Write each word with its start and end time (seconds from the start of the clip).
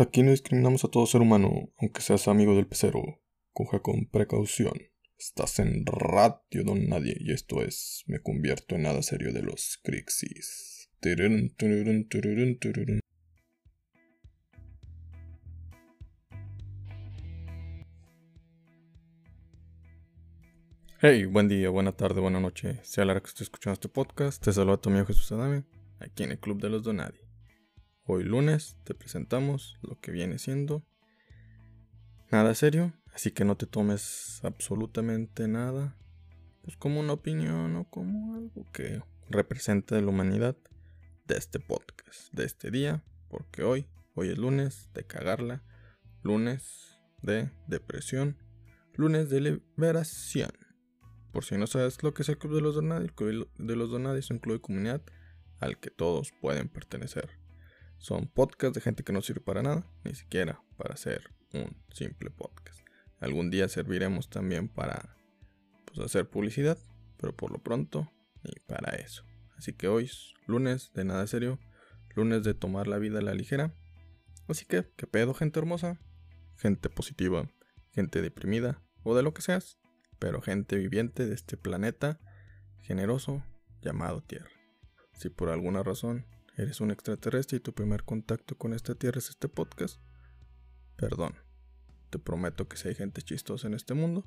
Aquí 0.00 0.22
no 0.22 0.30
discriminamos 0.30 0.84
a 0.84 0.88
todo 0.88 1.06
ser 1.06 1.22
humano, 1.22 1.72
aunque 1.76 2.02
seas 2.02 2.28
amigo 2.28 2.54
del 2.54 2.68
pecero. 2.68 3.02
Coge 3.52 3.82
con 3.82 4.06
precaución. 4.06 4.74
Estás 5.18 5.58
en 5.58 5.84
Radio 5.86 6.62
Don 6.64 6.86
Nadie 6.86 7.16
y 7.18 7.32
esto 7.32 7.64
es 7.64 8.04
Me 8.06 8.20
convierto 8.20 8.76
en 8.76 8.82
nada 8.82 9.02
serio 9.02 9.32
de 9.32 9.42
los 9.42 9.80
Crixis. 9.82 10.88
Hey, 21.00 21.24
buen 21.24 21.48
día, 21.48 21.70
buena 21.70 21.90
tarde, 21.90 22.20
buena 22.20 22.38
noche. 22.38 22.78
Sea 22.84 23.04
la 23.04 23.14
hora 23.14 23.20
que 23.20 23.30
estés 23.30 23.42
escuchando 23.42 23.74
este 23.74 23.88
podcast, 23.88 24.44
te 24.44 24.52
saluda 24.52 24.80
tu 24.80 24.90
amigo 24.90 25.06
Jesús 25.06 25.32
Adame, 25.32 25.64
aquí 25.98 26.22
en 26.22 26.30
el 26.30 26.38
Club 26.38 26.60
de 26.60 26.68
los 26.68 26.84
Donadi. 26.84 27.27
Hoy 28.10 28.24
lunes 28.24 28.74
te 28.84 28.94
presentamos 28.94 29.76
lo 29.82 30.00
que 30.00 30.12
viene 30.12 30.38
siendo 30.38 30.82
nada 32.30 32.54
serio, 32.54 32.94
así 33.12 33.32
que 33.32 33.44
no 33.44 33.58
te 33.58 33.66
tomes 33.66 34.40
absolutamente 34.44 35.46
nada 35.46 35.94
pues 36.62 36.78
como 36.78 37.00
una 37.00 37.12
opinión 37.12 37.76
o 37.76 37.84
como 37.90 38.34
algo 38.34 38.64
que 38.72 39.02
represente 39.28 40.00
la 40.00 40.08
humanidad 40.08 40.56
de 41.26 41.36
este 41.36 41.60
podcast, 41.60 42.32
de 42.32 42.46
este 42.46 42.70
día, 42.70 43.04
porque 43.28 43.62
hoy, 43.62 43.86
hoy 44.14 44.30
es 44.30 44.38
lunes 44.38 44.88
de 44.94 45.04
cagarla, 45.04 45.62
lunes 46.22 46.98
de 47.20 47.50
depresión, 47.66 48.38
lunes 48.94 49.28
de 49.28 49.40
liberación. 49.42 50.52
Por 51.30 51.44
si 51.44 51.58
no 51.58 51.66
sabes 51.66 52.02
lo 52.02 52.14
que 52.14 52.22
es 52.22 52.30
el 52.30 52.38
Club 52.38 52.54
de 52.54 52.62
los 52.62 52.74
Donadis, 52.74 53.10
el 53.10 53.14
Club 53.14 53.50
de 53.58 53.76
los 53.76 53.90
Donadis 53.90 54.24
es 54.24 54.30
un 54.30 54.38
club 54.38 54.54
de 54.54 54.62
comunidad 54.62 55.02
al 55.60 55.78
que 55.78 55.90
todos 55.90 56.32
pueden 56.40 56.70
pertenecer. 56.70 57.28
Son 57.98 58.28
podcasts 58.28 58.74
de 58.74 58.80
gente 58.80 59.02
que 59.02 59.12
no 59.12 59.22
sirve 59.22 59.40
para 59.40 59.62
nada, 59.62 59.86
ni 60.04 60.14
siquiera 60.14 60.62
para 60.76 60.94
hacer 60.94 61.34
un 61.52 61.76
simple 61.92 62.30
podcast. 62.30 62.80
Algún 63.20 63.50
día 63.50 63.68
serviremos 63.68 64.30
también 64.30 64.68
para 64.68 65.16
pues, 65.84 65.98
hacer 65.98 66.28
publicidad, 66.28 66.78
pero 67.16 67.34
por 67.34 67.50
lo 67.50 67.58
pronto 67.58 68.10
ni 68.44 68.52
para 68.66 68.96
eso. 68.96 69.24
Así 69.56 69.72
que 69.72 69.88
hoy 69.88 70.04
es 70.04 70.34
lunes 70.46 70.92
de 70.94 71.04
nada 71.04 71.26
serio, 71.26 71.58
lunes 72.14 72.44
de 72.44 72.54
tomar 72.54 72.86
la 72.86 72.98
vida 72.98 73.18
a 73.18 73.22
la 73.22 73.34
ligera. 73.34 73.74
Así 74.46 74.64
que, 74.64 74.88
¿qué 74.96 75.06
pedo, 75.06 75.34
gente 75.34 75.58
hermosa? 75.58 76.00
Gente 76.56 76.88
positiva, 76.88 77.50
gente 77.92 78.22
deprimida 78.22 78.80
o 79.02 79.16
de 79.16 79.22
lo 79.22 79.34
que 79.34 79.42
seas, 79.42 79.78
pero 80.18 80.40
gente 80.40 80.76
viviente 80.76 81.26
de 81.26 81.34
este 81.34 81.56
planeta 81.56 82.20
generoso 82.82 83.42
llamado 83.82 84.22
Tierra. 84.22 84.50
Si 85.14 85.28
por 85.28 85.50
alguna 85.50 85.82
razón 85.82 86.26
eres 86.58 86.80
un 86.80 86.90
extraterrestre 86.90 87.58
y 87.58 87.60
tu 87.60 87.72
primer 87.72 88.02
contacto 88.02 88.58
con 88.58 88.74
esta 88.74 88.94
tierra 88.96 89.18
es 89.18 89.30
este 89.30 89.48
podcast, 89.48 90.00
perdón. 90.96 91.34
Te 92.10 92.18
prometo 92.18 92.68
que 92.68 92.76
si 92.76 92.88
hay 92.88 92.94
gente 92.94 93.22
chistosa 93.22 93.68
en 93.68 93.74
este 93.74 93.94
mundo, 93.94 94.26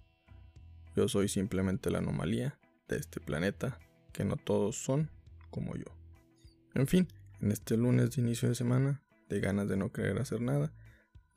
yo 0.96 1.08
soy 1.08 1.28
simplemente 1.28 1.92
la 1.92 1.98
anomalía 1.98 2.58
de 2.88 2.98
este 2.98 3.20
planeta, 3.20 3.80
que 4.14 4.24
no 4.24 4.38
todos 4.38 4.78
son 4.78 5.10
como 5.50 5.76
yo. 5.76 5.86
En 6.74 6.88
fin, 6.88 7.08
en 7.42 7.52
este 7.52 7.76
lunes 7.76 8.12
de 8.12 8.22
inicio 8.22 8.48
de 8.48 8.56
semana, 8.56 9.04
de 9.28 9.40
ganas 9.42 9.68
de 9.68 9.76
no 9.76 9.92
querer 9.92 10.20
hacer 10.20 10.42
nada, 10.42 10.74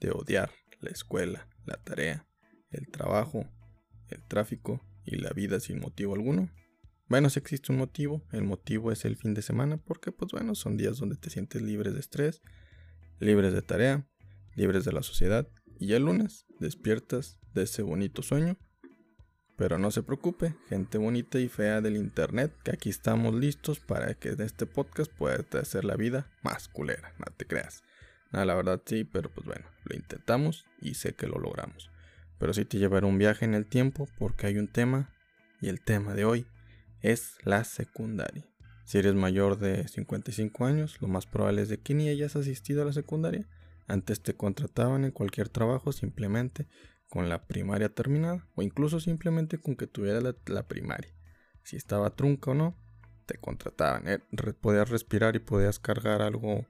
de 0.00 0.12
odiar 0.12 0.50
la 0.80 0.90
escuela, 0.90 1.48
la 1.64 1.76
tarea, 1.76 2.26
el 2.70 2.88
trabajo, 2.88 3.48
el 4.08 4.22
tráfico 4.22 4.80
y 5.04 5.16
la 5.16 5.30
vida 5.30 5.58
sin 5.58 5.80
motivo 5.80 6.14
alguno, 6.14 6.50
bueno, 7.08 7.28
si 7.28 7.38
existe 7.38 7.70
un 7.70 7.78
motivo, 7.78 8.22
el 8.32 8.44
motivo 8.44 8.90
es 8.90 9.04
el 9.04 9.16
fin 9.16 9.34
de 9.34 9.42
semana 9.42 9.76
porque 9.76 10.10
pues 10.10 10.32
bueno, 10.32 10.54
son 10.54 10.76
días 10.76 10.98
donde 10.98 11.16
te 11.16 11.28
sientes 11.28 11.60
libre 11.60 11.92
de 11.92 12.00
estrés, 12.00 12.40
libres 13.20 13.52
de 13.52 13.62
tarea, 13.62 14.06
libres 14.54 14.84
de 14.84 14.92
la 14.92 15.02
sociedad 15.02 15.46
y 15.78 15.92
el 15.92 16.04
lunes 16.04 16.46
despiertas 16.60 17.38
de 17.52 17.64
ese 17.64 17.82
bonito 17.82 18.22
sueño. 18.22 18.56
Pero 19.56 19.78
no 19.78 19.92
se 19.92 20.02
preocupe, 20.02 20.56
gente 20.68 20.98
bonita 20.98 21.38
y 21.38 21.48
fea 21.48 21.80
del 21.80 21.96
internet, 21.96 22.52
que 22.64 22.72
aquí 22.72 22.90
estamos 22.90 23.34
listos 23.34 23.78
para 23.78 24.14
que 24.14 24.30
en 24.30 24.40
este 24.40 24.66
podcast 24.66 25.12
pueda 25.12 25.44
hacer 25.60 25.84
la 25.84 25.94
vida 25.94 26.28
más 26.42 26.68
culera, 26.68 27.14
no 27.18 27.26
te 27.36 27.46
creas. 27.46 27.84
Nada, 28.32 28.46
la 28.46 28.56
verdad 28.56 28.82
sí, 28.84 29.04
pero 29.04 29.30
pues 29.30 29.46
bueno, 29.46 29.64
lo 29.84 29.94
intentamos 29.94 30.66
y 30.80 30.94
sé 30.94 31.14
que 31.14 31.28
lo 31.28 31.38
logramos. 31.38 31.90
Pero 32.38 32.52
sí 32.52 32.64
te 32.64 32.78
llevará 32.78 33.06
un 33.06 33.18
viaje 33.18 33.44
en 33.44 33.54
el 33.54 33.66
tiempo 33.66 34.08
porque 34.18 34.48
hay 34.48 34.58
un 34.58 34.66
tema 34.66 35.12
y 35.60 35.68
el 35.68 35.80
tema 35.80 36.14
de 36.14 36.24
hoy 36.24 36.46
es 37.04 37.36
la 37.44 37.64
secundaria. 37.64 38.48
Si 38.86 38.96
eres 38.96 39.14
mayor 39.14 39.58
de 39.58 39.86
55 39.86 40.64
años, 40.64 40.96
lo 41.02 41.08
más 41.08 41.26
probable 41.26 41.60
es 41.60 41.68
de 41.68 41.78
que 41.78 41.92
ni 41.94 42.08
hayas 42.08 42.34
asistido 42.34 42.80
a 42.80 42.86
la 42.86 42.94
secundaria. 42.94 43.46
Antes 43.86 44.22
te 44.22 44.34
contrataban 44.34 45.04
en 45.04 45.10
cualquier 45.10 45.50
trabajo 45.50 45.92
simplemente 45.92 46.66
con 47.10 47.28
la 47.28 47.46
primaria 47.46 47.90
terminada 47.90 48.48
o 48.54 48.62
incluso 48.62 49.00
simplemente 49.00 49.58
con 49.58 49.76
que 49.76 49.86
tuvieras 49.86 50.22
la, 50.46 50.66
primaria. 50.66 51.14
Si 51.62 51.76
estaba 51.76 52.08
trunca 52.16 52.52
o 52.52 52.54
no, 52.54 52.74
te 53.26 53.36
contrataban. 53.36 54.08
Eh, 54.08 54.20
podías 54.58 54.88
respirar 54.88 55.36
y 55.36 55.40
podías 55.40 55.78
cargar 55.78 56.22
algo 56.22 56.66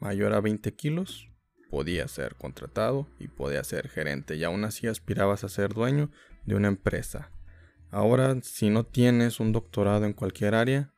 mayor 0.00 0.34
a 0.34 0.42
20 0.42 0.74
kilos, 0.74 1.28
podías 1.70 2.10
ser 2.10 2.34
contratado 2.34 3.08
y 3.18 3.28
podías 3.28 3.68
ser 3.68 3.88
gerente. 3.88 4.36
Y 4.36 4.44
aún 4.44 4.64
así 4.64 4.86
aspirabas 4.86 5.44
a 5.44 5.48
ser 5.48 5.72
dueño 5.72 6.10
de 6.44 6.56
una 6.56 6.68
empresa 6.68 7.30
Ahora, 7.92 8.40
si 8.40 8.70
no 8.70 8.86
tienes 8.86 9.38
un 9.38 9.52
doctorado 9.52 10.06
en 10.06 10.14
cualquier 10.14 10.54
área, 10.54 10.94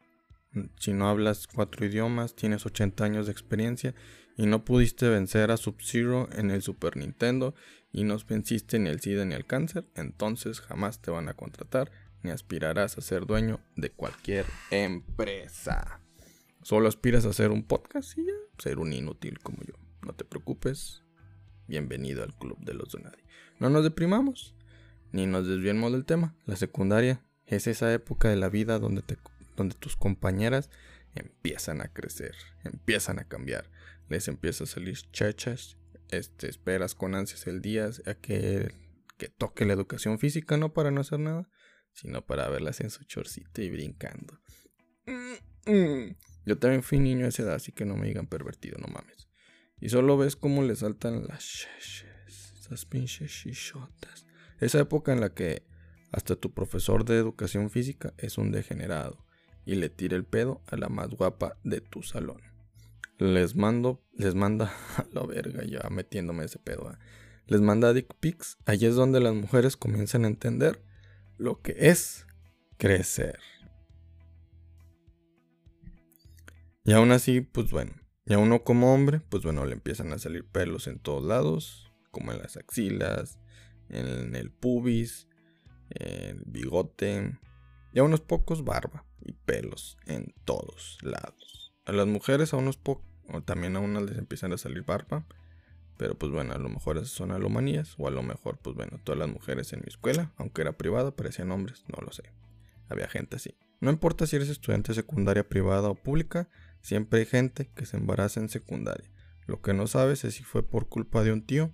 si 0.79 0.93
no 0.93 1.09
hablas 1.09 1.49
cuatro 1.49 1.85
idiomas, 1.85 2.37
tienes 2.37 2.67
80 2.67 3.05
años 3.05 3.27
de 3.27 3.33
experiencia 3.33 3.97
y 4.37 4.47
no 4.47 4.65
pudiste 4.65 5.09
vencer 5.09 5.51
a 5.51 5.57
Sub-Zero 5.57 6.29
en 6.31 6.53
el 6.53 6.63
Super 6.63 6.97
Nintendo 6.97 7.57
y 7.91 8.05
no 8.05 8.17
venciste 8.29 8.79
ni 8.79 8.91
el 8.91 9.01
SIDA 9.01 9.25
ni 9.25 9.35
el 9.35 9.45
cáncer, 9.45 9.89
entonces 9.97 10.61
jamás 10.61 11.03
te 11.03 11.11
van 11.11 11.29
a 11.29 11.35
contratar 11.35 11.91
ni 12.23 12.31
aspirarás 12.31 12.97
a 12.97 13.01
ser 13.01 13.27
dueño 13.27 13.59
de 13.75 13.91
cualquier 13.91 14.47
empresa. 14.71 16.01
Solo 16.63 16.87
aspiras 16.87 17.27
a 17.27 17.31
hacer 17.31 17.51
un 17.51 17.65
podcast 17.65 18.17
y 18.17 18.25
ya, 18.25 18.33
ser 18.59 18.79
un 18.79 18.93
inútil 18.93 19.41
como 19.41 19.65
yo. 19.65 19.75
No 20.03 20.13
te 20.13 20.25
preocupes. 20.25 21.03
Bienvenido 21.67 22.23
al 22.23 22.37
club 22.39 22.59
de 22.61 22.75
los 22.75 22.91
donadie. 22.91 23.25
No 23.59 23.69
nos 23.69 23.83
deprimamos 23.83 24.55
ni 25.15 25.27
nos 25.29 25.47
desviemos 25.47 25.93
del 25.93 26.05
tema. 26.05 26.35
La 26.45 26.57
secundaria 26.57 27.25
es 27.47 27.69
esa 27.69 27.93
época 27.95 28.29
de 28.29 28.37
la 28.37 28.49
vida 28.49 28.81
donde, 28.81 29.03
te, 29.03 29.17
donde 29.57 29.77
tus 29.77 29.97
compañeras 29.97 30.71
empiezan 31.15 31.81
a 31.81 31.93
crecer, 31.93 32.35
empiezan 32.65 33.21
a 33.21 33.29
cambiar, 33.29 33.71
les 34.09 34.27
empieza 34.27 34.65
a 34.65 34.67
salir 34.67 34.99
chachas, 35.13 35.79
este, 36.11 36.49
esperas 36.49 36.97
con 36.97 37.15
ansias 37.15 37.47
el 37.47 37.63
día 37.63 37.89
a 38.07 38.15
que, 38.15 38.75
que 39.17 39.29
toque 39.29 39.65
la 39.65 39.75
educación 39.75 40.19
física, 40.19 40.57
no 40.57 40.73
para 40.73 40.91
no 40.91 41.03
hacer 41.03 41.21
nada, 41.21 41.49
sino 41.93 42.27
para 42.27 42.49
verlas 42.49 42.81
en 42.81 42.91
su 42.91 43.05
chorcito 43.05 43.63
y 43.63 43.71
brincando. 43.71 44.41
Yo 46.45 46.59
también 46.59 46.83
fui 46.83 46.99
niño 46.99 47.27
a 47.27 47.29
esa 47.29 47.45
edad, 47.45 47.55
así 47.55 47.71
que 47.71 47.85
no 47.85 47.97
me 47.97 48.09
digan 48.09 48.27
pervertido, 48.27 48.79
no 48.79 48.89
mames. 48.89 49.29
Y 49.79 49.91
solo 49.91 50.19
ves 50.19 50.35
cómo 50.35 50.65
le 50.65 50.75
saltan 50.75 51.25
las 51.29 51.69
esas 52.59 52.85
pinches 52.85 53.31
chichotas. 53.31 54.24
Esa 54.65 54.79
época 54.81 55.13
en 55.13 55.21
la 55.21 55.35
que 55.35 55.63
hasta 56.11 56.37
tu 56.37 56.55
profesor 56.55 57.05
de 57.05 57.19
educación 57.19 57.69
física 57.69 58.15
es 58.17 58.39
un 58.39 58.51
degenerado 58.51 59.23
y 59.67 59.75
le 59.75 59.91
tira 59.91 60.17
el 60.17 60.25
pedo 60.25 60.63
a 60.69 60.79
la 60.79 60.89
más 60.89 61.11
guapa 61.11 61.59
de 61.65 61.83
tu 61.83 62.03
salón. 62.03 62.41
Les 63.19 63.57
mando, 63.57 64.03
les 64.15 64.35
manda 64.35 64.73
a 64.97 65.05
la 65.13 65.27
verga 65.27 65.65
ya 65.65 65.87
metiéndome 65.91 66.47
ese 66.47 66.59
pedo. 66.59 66.91
¿eh? 66.91 66.97
Les 67.47 67.61
manda 67.61 67.93
dick 67.93 68.15
pics. 68.21 68.57
Allí 68.65 68.87
es 68.87 68.95
donde 68.95 69.21
las 69.21 69.35
mujeres 69.35 69.77
comienzan 69.77 70.25
a 70.25 70.29
entender 70.29 70.83
lo 71.37 71.61
que 71.61 71.77
es 71.79 72.27
crecer. 72.79 73.41
Y 76.85 76.93
aún 76.93 77.13
así, 77.13 77.43
pues 77.43 77.71
bueno, 77.71 77.93
y 78.25 78.33
a 78.33 78.39
uno 78.39 78.65
como 78.65 78.95
hombre, 78.95 79.21
pues 79.29 79.43
bueno, 79.43 79.67
le 79.67 79.75
empiezan 79.75 80.11
a 80.15 80.19
salir 80.19 80.47
pelos 80.47 80.87
en 80.87 81.01
todos 81.01 81.23
lados, 81.23 81.93
como 82.11 82.33
en 82.33 82.39
las 82.39 82.57
axilas, 82.57 83.39
en 83.89 84.35
el 84.35 84.51
pubis, 84.51 85.29
el 85.91 86.43
bigote 86.47 87.39
y 87.93 87.99
a 87.99 88.03
unos 88.03 88.21
pocos 88.21 88.65
barba 88.65 89.05
y 89.21 89.33
pelos 89.33 89.97
en 90.07 90.35
todos 90.45 90.99
lados. 91.03 91.73
A 91.87 91.93
las 91.93 92.07
mujeres 92.07 92.53
a 92.53 92.57
unos 92.57 92.77
pocos, 92.77 93.07
también 93.45 93.77
a 93.77 93.81
unas 93.81 94.03
les 94.05 94.19
empiezan 94.19 94.53
a 94.53 94.59
salir 94.59 94.85
barba, 94.85 95.27
pero 95.97 96.19
pues 96.19 96.33
bueno, 96.33 96.53
a 96.53 96.59
lo 96.59 96.69
mejor 96.69 96.97
esas 96.97 97.11
son 97.11 97.31
alomanías 97.31 97.95
o 97.99 98.09
a 98.09 98.11
lo 98.11 98.23
mejor 98.23 98.59
pues 98.59 98.75
bueno, 98.75 99.01
todas 99.05 99.19
las 99.19 99.29
mujeres 99.29 99.73
en 99.73 99.81
mi 99.81 99.89
escuela, 99.89 100.33
aunque 100.37 100.63
era 100.63 100.73
privada, 100.73 101.15
parecían 101.15 101.53
hombres, 101.53 101.85
no 101.89 102.05
lo 102.05 102.13
sé. 102.13 102.25
Había 102.89 103.09
gente 103.09 103.37
así. 103.37 103.55
No 103.81 103.91
importa 103.91 104.27
si 104.27 104.37
eres 104.37 104.49
estudiante 104.49 104.89
de 104.89 104.97
secundaria 104.97 105.49
privada 105.49 105.89
o 105.89 105.95
pública, 105.95 106.49
siempre 106.81 107.21
hay 107.21 107.27
gente 107.27 107.71
que 107.75 107.87
se 107.87 107.97
embaraza 107.97 108.41
en 108.41 108.49
secundaria. 108.49 109.11
Lo 109.47 109.61
que 109.61 109.75
no 109.75 109.87
sabes 109.87 110.25
es 110.25 110.35
si 110.35 110.43
fue 110.43 110.63
por 110.63 110.89
culpa 110.89 111.23
de 111.23 111.33
un 111.33 111.45
tío 111.45 111.71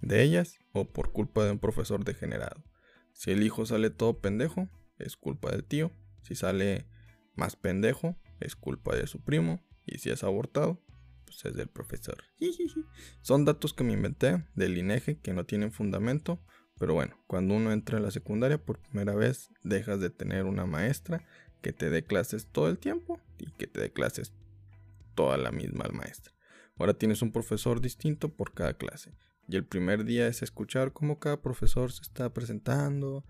de 0.00 0.22
ellas 0.22 0.58
o 0.72 0.84
por 0.84 1.12
culpa 1.12 1.44
de 1.44 1.52
un 1.52 1.58
profesor 1.58 2.04
degenerado. 2.04 2.62
Si 3.12 3.30
el 3.30 3.42
hijo 3.42 3.66
sale 3.66 3.90
todo 3.90 4.20
pendejo, 4.20 4.68
es 4.98 5.16
culpa 5.16 5.50
del 5.50 5.64
tío. 5.64 5.92
Si 6.22 6.34
sale 6.34 6.86
más 7.34 7.56
pendejo, 7.56 8.16
es 8.40 8.56
culpa 8.56 8.94
de 8.96 9.06
su 9.06 9.20
primo. 9.20 9.62
Y 9.84 9.98
si 9.98 10.10
es 10.10 10.22
abortado, 10.22 10.80
pues 11.24 11.44
es 11.44 11.54
del 11.54 11.68
profesor. 11.68 12.22
Son 13.22 13.44
datos 13.44 13.74
que 13.74 13.84
me 13.84 13.92
inventé 13.92 14.44
del 14.54 14.78
INEGE 14.78 15.18
que 15.18 15.32
no 15.32 15.44
tienen 15.44 15.72
fundamento, 15.72 16.40
pero 16.78 16.94
bueno, 16.94 17.16
cuando 17.26 17.54
uno 17.54 17.72
entra 17.72 17.98
en 17.98 18.04
la 18.04 18.10
secundaria 18.10 18.62
por 18.62 18.78
primera 18.78 19.14
vez, 19.14 19.50
dejas 19.62 20.00
de 20.00 20.10
tener 20.10 20.44
una 20.44 20.66
maestra 20.66 21.24
que 21.60 21.72
te 21.72 21.90
dé 21.90 22.04
clases 22.04 22.46
todo 22.46 22.68
el 22.68 22.78
tiempo 22.78 23.20
y 23.38 23.50
que 23.52 23.66
te 23.66 23.80
dé 23.80 23.92
clases 23.92 24.32
toda 25.14 25.36
la 25.36 25.52
misma 25.52 25.84
maestra. 25.92 26.32
Ahora 26.76 26.94
tienes 26.94 27.22
un 27.22 27.32
profesor 27.32 27.80
distinto 27.80 28.30
por 28.30 28.52
cada 28.52 28.74
clase. 28.74 29.12
Y 29.52 29.56
el 29.56 29.66
primer 29.66 30.06
día 30.06 30.28
es 30.28 30.40
escuchar 30.40 30.94
cómo 30.94 31.18
cada 31.18 31.42
profesor 31.42 31.92
se 31.92 32.00
está 32.00 32.32
presentando, 32.32 33.22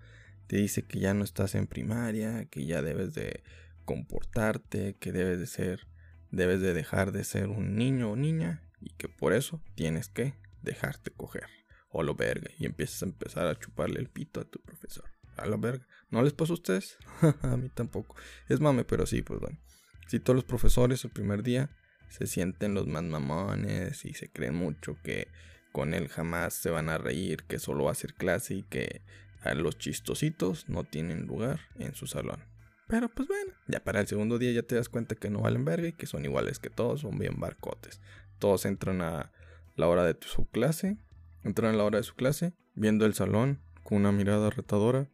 te 0.47 0.55
dice 0.59 0.85
que 0.85 1.01
ya 1.01 1.15
no 1.15 1.25
estás 1.25 1.57
en 1.57 1.67
primaria, 1.67 2.45
que 2.45 2.65
ya 2.65 2.81
debes 2.81 3.13
de 3.13 3.43
comportarte, 3.85 4.95
que 5.01 5.11
debes 5.11 5.41
de 5.41 5.49
ser, 5.49 5.89
debes 6.31 6.61
de 6.61 6.75
dejar 6.75 7.11
de 7.11 7.25
ser 7.25 7.49
un 7.49 7.75
niño 7.75 8.13
o 8.13 8.17
niña 8.17 8.63
y 8.81 8.91
que 8.91 9.09
por 9.09 9.33
eso 9.33 9.61
tienes 9.75 10.09
que 10.09 10.35
dejarte 10.63 11.11
coger. 11.11 11.49
O 11.91 12.05
lo 12.05 12.15
verga, 12.15 12.53
y 12.57 12.67
empiezas 12.67 13.03
a 13.03 13.07
empezar 13.07 13.49
a 13.49 13.59
chuparle 13.59 13.99
el 13.99 14.09
pito 14.09 14.41
a 14.41 14.45
tu 14.45 14.61
profesor. 14.61 15.11
A 15.37 15.47
lo 15.47 15.59
verga. 15.59 15.89
¿No 16.09 16.23
les 16.23 16.35
pasa 16.35 16.53
a 16.53 16.55
ustedes? 16.55 16.99
a 17.43 17.57
mí 17.57 17.69
tampoco. 17.69 18.15
Es 18.49 18.61
mame, 18.61 18.85
pero 18.85 19.07
sí, 19.07 19.23
pues 19.23 19.41
bueno. 19.41 19.59
Si 20.07 20.21
todos 20.21 20.37
los 20.37 20.45
profesores 20.45 21.05
el 21.05 21.11
primer 21.11 21.43
día 21.43 21.69
se 22.11 22.29
sienten 22.29 22.75
los 22.75 22.87
más 22.87 23.03
mamones 23.03 24.05
y 24.05 24.15
se 24.15 24.31
creen 24.31 24.55
mucho 24.55 24.97
que 25.03 25.27
con 25.73 25.95
él 25.95 26.09
jamás 26.09 26.55
se 26.55 26.71
van 26.71 26.89
a 26.89 26.99
reír, 26.99 27.45
que 27.45 27.59
solo 27.59 27.85
va 27.85 27.91
a 27.91 27.93
hacer 27.93 28.15
clase 28.15 28.55
y 28.55 28.63
que 28.63 29.03
a 29.43 29.55
los 29.55 29.79
chistositos 29.79 30.69
no 30.69 30.85
tienen 30.85 31.27
lugar 31.27 31.61
en 31.79 31.95
su 31.95 32.07
salón. 32.07 32.45
Pero 32.87 33.09
pues 33.09 33.27
bueno, 33.27 33.53
ya 33.69 33.81
para 33.81 34.01
el 34.01 34.07
segundo 34.07 34.39
día 34.39 34.53
ya 34.53 34.63
te 34.63 34.75
das 34.75 34.89
cuenta 34.89 35.15
que 35.15 35.31
no 35.31 35.41
valen 35.41 35.65
verga 35.65 35.89
y 35.89 35.93
que 35.95 36.07
son 36.07 36.25
iguales 36.25 36.59
que 36.59 36.71
todos, 36.71 37.01
son 37.01 37.19
bien 37.19 37.41
barcotes. 37.41 38.01
Todos 38.39 38.67
entran 38.67 39.01
a 39.01 39.33
la 39.77 39.89
hora 39.89 40.05
de 40.05 40.17
su 40.21 40.47
clase, 40.49 40.99
entran 41.43 41.75
a 41.75 41.77
la 41.77 41.85
hora 41.85 41.99
de 41.99 42.05
su 42.05 42.15
clase, 42.15 42.53
viendo 42.75 43.07
el 43.07 43.15
salón 43.15 43.63
con 43.83 43.99
una 43.99 44.13
mirada 44.13 44.51
retadora, 44.51 45.09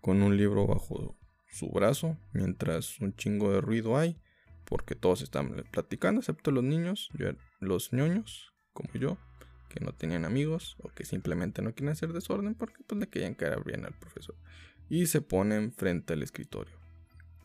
con 0.00 0.22
un 0.22 0.36
libro 0.36 0.66
bajo 0.66 1.16
su 1.46 1.70
brazo, 1.70 2.18
mientras 2.32 3.00
un 3.00 3.14
chingo 3.14 3.52
de 3.52 3.60
ruido 3.60 3.96
hay, 3.96 4.20
porque 4.64 4.94
todos 4.94 5.22
están 5.22 5.64
platicando, 5.70 6.20
excepto 6.20 6.50
los 6.50 6.64
niños, 6.64 7.10
los 7.60 7.92
ñoños, 7.92 8.52
como 8.72 8.92
yo, 8.94 9.18
que 9.68 9.84
no 9.84 9.92
tenían 9.92 10.24
amigos 10.24 10.76
o 10.82 10.88
que 10.88 11.04
simplemente 11.04 11.62
no 11.62 11.74
quieren 11.74 11.92
hacer 11.92 12.12
desorden 12.12 12.54
porque 12.54 12.82
pues 12.86 13.00
le 13.00 13.08
querían 13.08 13.34
caer 13.34 13.62
bien 13.64 13.84
al 13.84 13.94
profesor. 13.94 14.36
Y 14.88 15.06
se 15.06 15.20
ponen 15.20 15.72
frente 15.72 16.12
al 16.12 16.22
escritorio. 16.22 16.74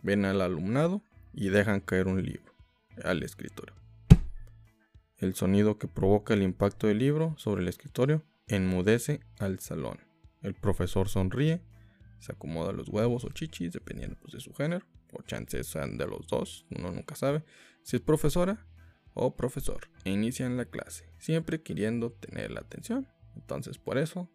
Ven 0.01 0.25
al 0.25 0.41
alumnado 0.41 1.01
y 1.33 1.49
dejan 1.49 1.79
caer 1.81 2.07
un 2.07 2.21
libro 2.23 2.53
al 3.03 3.23
escritorio. 3.23 3.73
El 5.17 5.35
sonido 5.35 5.77
que 5.77 5.87
provoca 5.87 6.33
el 6.33 6.43
impacto 6.43 6.87
del 6.87 6.99
libro 6.99 7.35
sobre 7.37 7.61
el 7.61 7.67
escritorio 7.67 8.23
enmudece 8.47 9.21
al 9.37 9.59
salón. 9.59 9.99
El 10.41 10.53
profesor 10.53 11.09
sonríe, 11.09 11.61
se 12.19 12.31
acomoda 12.31 12.71
los 12.71 12.89
huevos 12.89 13.25
o 13.25 13.29
chichis, 13.29 13.73
dependiendo 13.73 14.17
pues, 14.21 14.33
de 14.33 14.39
su 14.39 14.53
género, 14.53 14.85
o 15.11 15.21
chances 15.23 15.67
sean 15.67 15.97
de 15.97 16.07
los 16.07 16.27
dos, 16.27 16.65
uno 16.77 16.91
nunca 16.91 17.15
sabe. 17.15 17.43
Si 17.83 17.97
es 17.97 18.01
profesora 18.01 18.65
o 19.19 19.35
profesor, 19.35 19.89
e 20.05 20.11
inician 20.11 20.57
la 20.57 20.65
clase, 20.65 21.11
siempre 21.17 21.61
queriendo 21.61 22.11
tener 22.11 22.51
la 22.51 22.61
atención. 22.61 23.07
Entonces 23.35 23.77
por 23.77 23.97
eso 23.97 24.29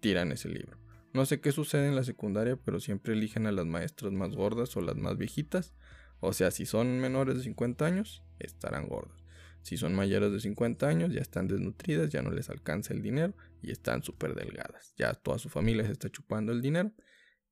tiran 0.00 0.32
ese 0.32 0.48
libro. 0.48 0.78
No 1.12 1.26
sé 1.26 1.40
qué 1.40 1.52
sucede 1.52 1.88
en 1.88 1.96
la 1.96 2.04
secundaria, 2.04 2.56
pero 2.56 2.80
siempre 2.80 3.14
eligen 3.14 3.46
a 3.46 3.52
las 3.52 3.66
maestras 3.66 4.12
más 4.12 4.36
gordas 4.36 4.76
o 4.76 4.80
las 4.80 4.96
más 4.96 5.16
viejitas. 5.16 5.74
O 6.20 6.32
sea, 6.32 6.50
si 6.50 6.66
son 6.66 7.00
menores 7.00 7.36
de 7.36 7.42
50 7.42 7.86
años, 7.86 8.22
estarán 8.38 8.86
gordas. 8.86 9.18
Si 9.62 9.76
son 9.76 9.94
mayores 9.94 10.30
de 10.32 10.40
50 10.40 10.86
años, 10.86 11.12
ya 11.12 11.20
están 11.20 11.48
desnutridas, 11.48 12.10
ya 12.10 12.22
no 12.22 12.30
les 12.30 12.50
alcanza 12.50 12.94
el 12.94 13.02
dinero 13.02 13.34
y 13.62 13.70
están 13.70 14.02
súper 14.02 14.34
delgadas. 14.34 14.94
Ya 14.96 15.14
toda 15.14 15.38
su 15.38 15.48
familia 15.48 15.84
se 15.84 15.92
está 15.92 16.10
chupando 16.10 16.52
el 16.52 16.62
dinero 16.62 16.92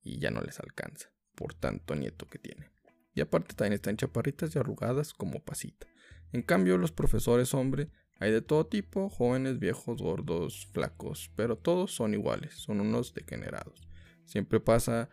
y 0.03 0.19
ya 0.19 0.31
no 0.31 0.41
les 0.43 0.61
alcanza 0.61 1.11
por 1.35 1.55
tanto 1.55 1.95
nieto 1.95 2.27
que 2.27 2.39
tienen. 2.39 2.71
Y 3.15 3.21
aparte 3.21 3.55
también 3.55 3.75
están 3.75 3.97
chaparritas 3.97 4.55
y 4.55 4.59
arrugadas 4.59 5.13
como 5.13 5.43
pasita. 5.43 5.87
En 6.33 6.43
cambio, 6.43 6.79
los 6.79 6.93
profesores 6.93 7.55
hombre 7.55 7.89
hay 8.19 8.33
de 8.33 8.41
todo 8.41 8.67
tipo, 8.67 9.11
jóvenes, 9.11 9.59
viejos, 9.59 10.01
gordos, 10.01 10.69
flacos, 10.73 11.31
pero 11.37 11.57
todos 11.57 11.95
son 11.95 12.15
iguales, 12.15 12.55
son 12.55 12.81
unos 12.81 13.13
degenerados. 13.13 13.89
Siempre 14.25 14.59
pasa, 14.59 15.11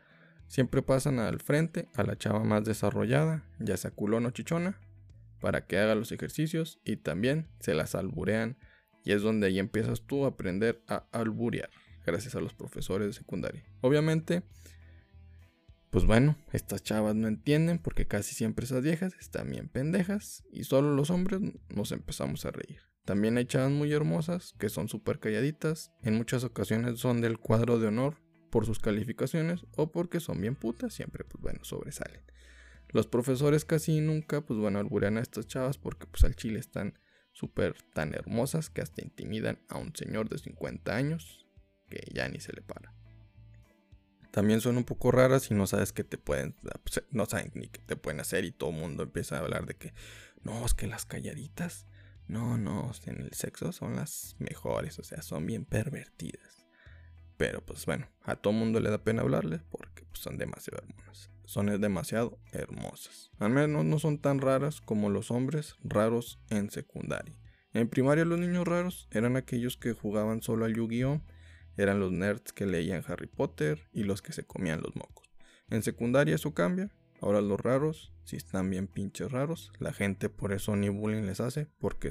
siempre 0.47 0.81
pasan 0.81 1.19
al 1.19 1.39
frente 1.39 1.89
a 1.95 2.03
la 2.03 2.17
chava 2.17 2.43
más 2.43 2.63
desarrollada, 2.63 3.43
ya 3.59 3.75
sea 3.75 3.91
culón 3.91 4.25
o 4.25 4.31
chichona, 4.31 4.79
para 5.41 5.67
que 5.67 5.77
haga 5.77 5.95
los 5.95 6.13
ejercicios 6.13 6.79
y 6.85 6.95
también 6.95 7.49
se 7.59 7.73
las 7.73 7.95
alburean 7.95 8.57
y 9.03 9.11
es 9.11 9.21
donde 9.21 9.47
ahí 9.47 9.59
empiezas 9.59 10.01
tú 10.03 10.23
a 10.23 10.29
aprender 10.29 10.81
a 10.87 11.05
alburear, 11.11 11.69
gracias 12.05 12.35
a 12.35 12.39
los 12.39 12.53
profesores 12.53 13.07
de 13.07 13.13
secundaria. 13.13 13.63
Obviamente, 13.81 14.43
pues 15.93 16.05
bueno, 16.07 16.35
estas 16.51 16.81
chavas 16.81 17.13
no 17.13 17.27
entienden 17.27 17.77
porque 17.77 18.07
casi 18.07 18.33
siempre 18.33 18.65
esas 18.65 18.81
viejas 18.81 19.13
están 19.19 19.51
bien 19.51 19.69
pendejas 19.69 20.43
y 20.51 20.63
solo 20.63 20.95
los 20.95 21.11
hombres 21.11 21.39
nos 21.69 21.91
empezamos 21.91 22.47
a 22.47 22.51
reír. 22.51 22.79
También 23.05 23.37
hay 23.37 23.45
chavas 23.45 23.69
muy 23.69 23.93
hermosas 23.93 24.55
que 24.57 24.69
son 24.69 24.89
súper 24.89 25.19
calladitas, 25.19 25.91
en 26.01 26.15
muchas 26.15 26.43
ocasiones 26.43 26.99
son 26.99 27.21
del 27.21 27.37
cuadro 27.37 27.77
de 27.77 27.89
honor 27.89 28.17
por 28.49 28.65
sus 28.65 28.79
calificaciones 28.79 29.67
o 29.77 29.91
porque 29.91 30.19
son 30.19 30.41
bien 30.41 30.55
putas, 30.55 30.95
siempre 30.95 31.25
pues 31.25 31.39
bueno, 31.43 31.59
sobresalen. 31.63 32.23
Los 32.89 33.05
profesores 33.05 33.63
casi 33.63 33.99
nunca 34.01 34.41
pues 34.41 34.59
bueno, 34.59 34.79
alburean 34.79 35.19
a 35.19 35.21
estas 35.21 35.45
chavas 35.45 35.77
porque 35.77 36.07
pues 36.07 36.23
al 36.23 36.35
chile 36.35 36.57
están 36.57 36.97
súper 37.33 37.75
tan 37.93 38.15
hermosas 38.15 38.71
que 38.71 38.81
hasta 38.81 39.03
intimidan 39.03 39.59
a 39.69 39.77
un 39.77 39.95
señor 39.95 40.27
de 40.27 40.39
50 40.39 40.95
años 40.95 41.45
que 41.87 42.01
ya 42.11 42.27
ni 42.29 42.39
se 42.39 42.51
le 42.51 42.63
para. 42.63 42.95
También 44.33 44.61
son 44.61 44.77
un 44.77 44.83
poco 44.83 45.11
raras 45.11 45.51
y 45.51 45.53
no 45.53 45.67
sabes 45.67 45.93
qué 45.93 46.03
te 46.03 46.17
pueden, 46.17 46.55
pues, 46.83 47.03
no 47.11 47.27
saben 47.27 47.51
ni 47.53 47.67
qué 47.67 47.81
te 47.85 47.95
pueden 47.95 48.19
hacer 48.19 48.45
y 48.45 48.51
todo 48.51 48.71
el 48.71 48.77
mundo 48.77 49.03
empieza 49.03 49.37
a 49.37 49.41
hablar 49.41 49.67
de 49.67 49.75
que 49.75 49.93
no, 50.41 50.65
es 50.65 50.73
que 50.73 50.87
las 50.87 51.05
calladitas 51.05 51.85
no, 52.27 52.57
no, 52.57 52.91
en 53.05 53.21
el 53.21 53.33
sexo 53.33 53.71
son 53.71 53.95
las 53.95 54.35
mejores, 54.39 54.97
o 54.97 55.03
sea, 55.03 55.21
son 55.21 55.45
bien 55.45 55.65
pervertidas. 55.65 56.65
Pero 57.37 57.63
pues 57.63 57.85
bueno, 57.85 58.09
a 58.23 58.35
todo 58.35 58.53
mundo 58.53 58.79
le 58.79 58.89
da 58.89 59.03
pena 59.03 59.21
hablarles 59.21 59.61
porque 59.69 60.03
pues, 60.05 60.21
son 60.21 60.39
demasiado 60.39 60.83
hermosas. 60.83 61.29
Son 61.45 61.79
demasiado 61.79 62.39
hermosas. 62.53 63.29
Al 63.37 63.51
menos 63.51 63.85
no 63.85 63.99
son 63.99 64.17
tan 64.17 64.41
raras 64.41 64.81
como 64.81 65.11
los 65.11 65.29
hombres 65.29 65.75
raros 65.83 66.39
en 66.49 66.71
secundaria. 66.71 67.37
En 67.71 67.87
primaria 67.87 68.25
los 68.25 68.39
niños 68.39 68.67
raros 68.67 69.07
eran 69.11 69.37
aquellos 69.37 69.77
que 69.77 69.93
jugaban 69.93 70.41
solo 70.41 70.65
al 70.65 70.73
Yu-Gi-Oh! 70.73 71.21
Eran 71.77 71.99
los 71.99 72.11
nerds 72.11 72.53
que 72.53 72.65
leían 72.65 73.03
Harry 73.07 73.27
Potter 73.27 73.89
y 73.91 74.03
los 74.03 74.21
que 74.21 74.33
se 74.33 74.45
comían 74.45 74.81
los 74.81 74.95
mocos. 74.95 75.29
En 75.69 75.83
secundaria 75.83 76.35
eso 76.35 76.53
cambia 76.53 76.91
Ahora 77.23 77.39
los 77.39 77.57
raros, 77.57 78.11
si 78.25 78.35
están 78.35 78.69
bien 78.69 78.85
pinches 78.87 79.31
raros, 79.31 79.71
la 79.79 79.93
gente 79.93 80.27
por 80.27 80.51
eso 80.51 80.75
ni 80.75 80.89
bullying 80.89 81.23
les 81.23 81.39
hace, 81.39 81.67
porque 81.79 82.09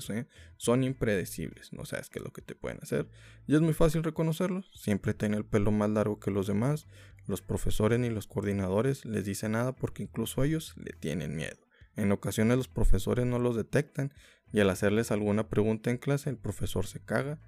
son 0.57 0.85
impredecibles, 0.85 1.75
no 1.75 1.85
sabes 1.85 2.09
qué 2.09 2.19
es 2.19 2.25
lo 2.25 2.33
que 2.33 2.41
te 2.41 2.55
pueden 2.55 2.79
hacer. 2.81 3.11
Y 3.47 3.55
es 3.55 3.61
muy 3.61 3.75
fácil 3.75 4.03
reconocerlos, 4.03 4.71
siempre 4.75 5.13
tienen 5.13 5.37
el 5.37 5.45
pelo 5.45 5.71
más 5.71 5.91
largo 5.91 6.19
que 6.19 6.31
los 6.31 6.47
demás, 6.47 6.87
los 7.27 7.43
profesores 7.43 7.99
ni 7.99 8.09
los 8.09 8.27
coordinadores 8.27 9.05
les 9.05 9.27
dicen 9.27 9.53
nada 9.53 9.77
porque 9.77 10.03
incluso 10.03 10.45
ellos 10.45 10.73
le 10.79 10.95
tienen 10.95 11.37
miedo. 11.37 11.59
En 11.95 12.11
ocasiones 12.11 12.57
los 12.57 12.69
profesores 12.69 13.27
no 13.27 13.39
los 13.39 13.55
detectan 13.55 14.15
y 14.51 14.61
al 14.61 14.71
hacerles 14.71 15.11
alguna 15.11 15.51
pregunta 15.51 15.91
en 15.91 15.99
clase 15.99 16.31
el 16.31 16.39
profesor 16.39 16.87
se 16.87 17.05
caga 17.05 17.39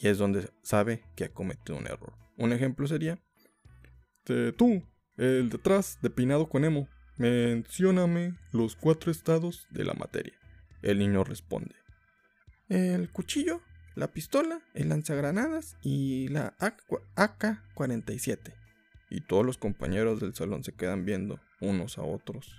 y 0.00 0.08
es 0.08 0.18
donde 0.18 0.50
sabe 0.62 1.02
que 1.14 1.24
ha 1.24 1.32
cometido 1.32 1.78
un 1.78 1.86
error. 1.86 2.12
Un 2.36 2.52
ejemplo 2.52 2.86
sería, 2.86 3.18
tú, 4.56 4.82
el 5.16 5.48
de 5.48 5.56
atrás, 5.56 5.98
de 6.02 6.10
peinado 6.10 6.48
con 6.48 6.64
emo. 6.64 6.88
Mencióname 7.16 8.34
los 8.52 8.76
cuatro 8.76 9.10
estados 9.10 9.66
de 9.70 9.84
la 9.84 9.94
materia. 9.94 10.34
El 10.82 10.98
niño 10.98 11.24
responde. 11.24 11.74
El 12.68 13.10
cuchillo, 13.10 13.62
la 13.94 14.08
pistola, 14.08 14.60
el 14.74 14.90
lanzagranadas 14.90 15.76
y 15.82 16.28
la 16.28 16.54
AK-47. 16.58 18.52
Y 19.08 19.22
todos 19.22 19.46
los 19.46 19.56
compañeros 19.56 20.20
del 20.20 20.34
salón 20.34 20.62
se 20.64 20.72
quedan 20.72 21.06
viendo 21.06 21.40
unos 21.60 21.96
a 21.96 22.02
otros. 22.02 22.54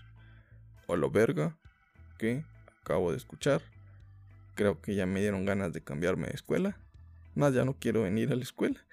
O 0.88 0.96
lo 0.96 1.12
verga 1.12 1.60
que 2.18 2.46
acabo 2.82 3.12
de 3.12 3.18
escuchar. 3.18 3.62
Creo 4.56 4.82
que 4.82 4.96
ya 4.96 5.06
me 5.06 5.20
dieron 5.20 5.46
ganas 5.46 5.72
de 5.74 5.84
cambiarme 5.84 6.28
de 6.28 6.34
escuela. 6.34 6.80
Más 7.38 7.54
ya 7.54 7.66
no 7.66 7.78
quiero 7.78 8.02
venir 8.02 8.32
a 8.32 8.36
la 8.36 8.42
escuela. 8.42 8.84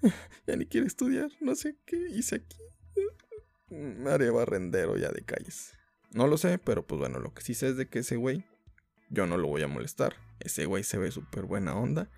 ya 0.46 0.56
ni 0.56 0.64
quiero 0.64 0.86
estudiar. 0.86 1.30
No 1.40 1.54
sé 1.54 1.76
qué 1.84 2.08
hice 2.08 2.36
aquí. 2.36 2.56
Me 3.68 4.10
haré 4.10 4.30
barrendero 4.30 4.96
ya 4.96 5.10
de 5.10 5.22
calles. 5.22 5.74
No 6.10 6.26
lo 6.26 6.38
sé, 6.38 6.58
pero 6.58 6.86
pues 6.86 6.98
bueno, 6.98 7.20
lo 7.20 7.34
que 7.34 7.42
sí 7.42 7.52
sé 7.52 7.68
es 7.68 7.76
de 7.76 7.88
que 7.88 7.98
ese 7.98 8.16
güey, 8.16 8.46
yo 9.10 9.26
no 9.26 9.36
lo 9.36 9.48
voy 9.48 9.62
a 9.62 9.68
molestar. 9.68 10.14
Ese 10.40 10.64
güey 10.64 10.84
se 10.84 10.96
ve 10.96 11.10
súper 11.10 11.44
buena 11.44 11.74
onda. 11.74 12.10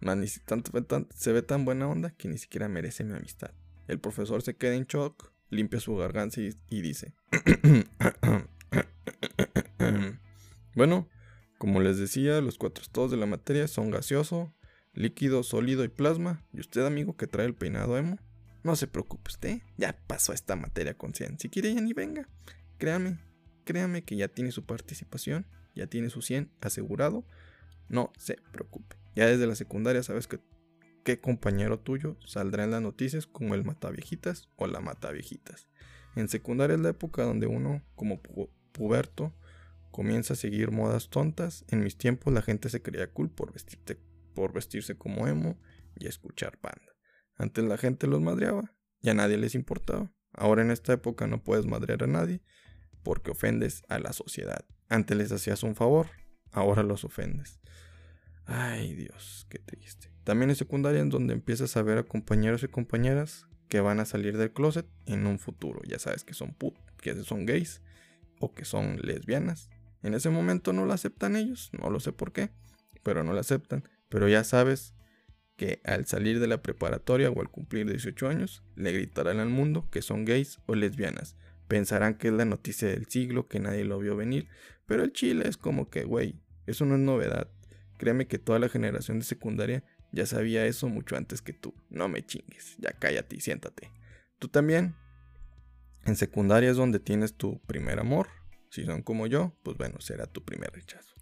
Más 0.00 0.16
ni 0.16 0.26
tanto, 0.44 0.72
se 1.14 1.32
ve 1.32 1.42
tan 1.42 1.64
buena 1.64 1.88
onda 1.88 2.10
que 2.10 2.26
ni 2.26 2.38
siquiera 2.38 2.68
merece 2.68 3.04
mi 3.04 3.14
amistad. 3.14 3.52
El 3.86 4.00
profesor 4.00 4.42
se 4.42 4.56
queda 4.56 4.74
en 4.74 4.86
shock, 4.86 5.32
limpia 5.50 5.78
su 5.78 5.94
garganta 5.94 6.40
y, 6.40 6.52
y 6.68 6.82
dice: 6.82 7.14
Bueno, 10.74 11.08
Como 11.58 11.80
les 11.80 11.98
decía, 11.98 12.40
los 12.40 12.58
cuatro 12.58 12.82
estados 12.82 13.10
de 13.10 13.16
la 13.16 13.26
materia 13.26 13.66
son 13.66 13.90
gaseoso, 13.90 14.54
líquido, 14.96 15.44
sólido 15.44 15.84
y 15.84 15.88
plasma. 15.88 16.42
Y 16.52 16.60
usted, 16.60 16.84
amigo 16.84 17.16
que 17.16 17.28
trae 17.28 17.46
el 17.46 17.54
peinado 17.54 17.96
emo, 17.96 18.18
no 18.64 18.74
se 18.74 18.88
preocupe 18.88 19.30
usted, 19.30 19.60
ya 19.76 19.96
pasó 20.08 20.32
esta 20.32 20.56
materia 20.56 20.94
con 20.94 21.14
100. 21.14 21.38
Si 21.38 21.48
quiere 21.48 21.72
ya 21.72 21.80
ni 21.80 21.92
venga. 21.92 22.28
Créame, 22.78 23.18
créame 23.64 24.02
que 24.02 24.16
ya 24.16 24.26
tiene 24.26 24.50
su 24.50 24.64
participación, 24.66 25.46
ya 25.76 25.86
tiene 25.86 26.10
su 26.10 26.22
100 26.22 26.50
asegurado. 26.60 27.24
No 27.88 28.12
se 28.18 28.38
preocupe. 28.50 28.96
Ya 29.14 29.26
desde 29.26 29.46
la 29.46 29.54
secundaria 29.54 30.02
sabes 30.02 30.26
que 30.26 30.40
qué 31.04 31.20
compañero 31.20 31.78
tuyo 31.78 32.16
saldrá 32.26 32.64
en 32.64 32.72
las 32.72 32.82
noticias 32.82 33.26
como 33.26 33.54
el 33.54 33.64
mataviejitas 33.64 34.48
o 34.56 34.66
la 34.66 34.80
mataviejitas. 34.80 35.68
En 36.16 36.28
secundaria 36.28 36.74
es 36.74 36.80
la 36.80 36.88
época 36.88 37.22
donde 37.22 37.46
uno, 37.46 37.82
como 37.94 38.20
puberto, 38.72 39.32
comienza 39.92 40.34
a 40.34 40.36
seguir 40.36 40.72
modas 40.72 41.08
tontas. 41.08 41.64
En 41.68 41.84
mis 41.84 41.96
tiempos 41.96 42.32
la 42.34 42.42
gente 42.42 42.68
se 42.70 42.82
creía 42.82 43.12
cool 43.12 43.30
por, 43.30 43.52
por 44.36 44.52
vestirse 44.52 44.98
como 44.98 45.26
emo 45.26 45.58
y 45.98 46.06
escuchar 46.06 46.58
banda. 46.62 46.92
Antes 47.36 47.64
la 47.64 47.78
gente 47.78 48.06
los 48.06 48.20
madreaba 48.20 48.74
y 49.00 49.08
a 49.08 49.14
nadie 49.14 49.38
les 49.38 49.54
importaba. 49.54 50.12
Ahora 50.34 50.60
en 50.60 50.70
esta 50.70 50.92
época 50.92 51.26
no 51.26 51.42
puedes 51.42 51.64
madrear 51.64 52.04
a 52.04 52.06
nadie 52.06 52.42
porque 53.02 53.30
ofendes 53.30 53.82
a 53.88 53.98
la 53.98 54.12
sociedad. 54.12 54.66
Antes 54.90 55.16
les 55.16 55.32
hacías 55.32 55.62
un 55.62 55.74
favor, 55.74 56.08
ahora 56.52 56.82
los 56.82 57.04
ofendes. 57.04 57.60
Ay 58.44 58.94
Dios, 58.94 59.46
qué 59.48 59.58
triste. 59.58 60.12
También 60.22 60.50
en 60.50 60.56
secundaria 60.56 61.00
en 61.00 61.08
donde 61.08 61.32
empiezas 61.32 61.74
a 61.78 61.82
ver 61.82 61.96
a 61.96 62.02
compañeros 62.02 62.62
y 62.62 62.68
compañeras 62.68 63.46
que 63.68 63.80
van 63.80 64.00
a 64.00 64.04
salir 64.04 64.36
del 64.36 64.52
closet 64.52 64.86
en 65.06 65.26
un 65.26 65.38
futuro. 65.38 65.80
Ya 65.88 65.98
sabes 65.98 66.24
que 66.24 66.34
son 66.34 66.52
put, 66.52 66.76
que 67.00 67.14
son 67.22 67.46
gays 67.46 67.80
o 68.38 68.52
que 68.52 68.66
son 68.66 68.98
lesbianas. 69.00 69.70
En 70.02 70.12
ese 70.12 70.28
momento 70.28 70.74
no 70.74 70.84
lo 70.84 70.92
aceptan 70.92 71.36
ellos, 71.36 71.70
no 71.72 71.88
lo 71.88 72.00
sé 72.00 72.12
por 72.12 72.32
qué, 72.32 72.50
pero 73.02 73.24
no 73.24 73.32
lo 73.32 73.40
aceptan. 73.40 73.88
Pero 74.08 74.28
ya 74.28 74.44
sabes 74.44 74.94
que 75.56 75.80
al 75.84 76.06
salir 76.06 76.38
de 76.38 76.46
la 76.46 76.62
preparatoria 76.62 77.30
o 77.30 77.40
al 77.40 77.50
cumplir 77.50 77.88
18 77.88 78.28
años, 78.28 78.62
le 78.76 78.92
gritarán 78.92 79.40
al 79.40 79.48
mundo 79.48 79.88
que 79.90 80.02
son 80.02 80.24
gays 80.24 80.58
o 80.66 80.74
lesbianas. 80.74 81.36
Pensarán 81.66 82.14
que 82.14 82.28
es 82.28 82.34
la 82.34 82.44
noticia 82.44 82.88
del 82.88 83.06
siglo, 83.06 83.48
que 83.48 83.58
nadie 83.58 83.84
lo 83.84 83.98
vio 83.98 84.16
venir, 84.16 84.48
pero 84.86 85.02
el 85.02 85.12
chile 85.12 85.48
es 85.48 85.56
como 85.56 85.90
que, 85.90 86.04
güey, 86.04 86.40
eso 86.66 86.84
no 86.84 86.94
es 86.94 87.00
novedad. 87.00 87.50
Créeme 87.98 88.26
que 88.26 88.38
toda 88.38 88.58
la 88.58 88.68
generación 88.68 89.18
de 89.18 89.24
secundaria 89.24 89.82
ya 90.12 90.26
sabía 90.26 90.66
eso 90.66 90.88
mucho 90.88 91.16
antes 91.16 91.42
que 91.42 91.52
tú. 91.52 91.74
No 91.88 92.08
me 92.08 92.24
chingues, 92.24 92.76
ya 92.78 92.92
cállate 92.92 93.36
y 93.36 93.40
siéntate. 93.40 93.90
Tú 94.38 94.48
también. 94.48 94.94
En 96.04 96.14
secundaria 96.14 96.70
es 96.70 96.76
donde 96.76 97.00
tienes 97.00 97.34
tu 97.34 97.60
primer 97.62 97.98
amor. 97.98 98.28
Si 98.70 98.84
son 98.84 99.02
como 99.02 99.26
yo, 99.26 99.56
pues 99.64 99.76
bueno, 99.76 100.00
será 100.00 100.26
tu 100.26 100.44
primer 100.44 100.70
rechazo. 100.70 101.16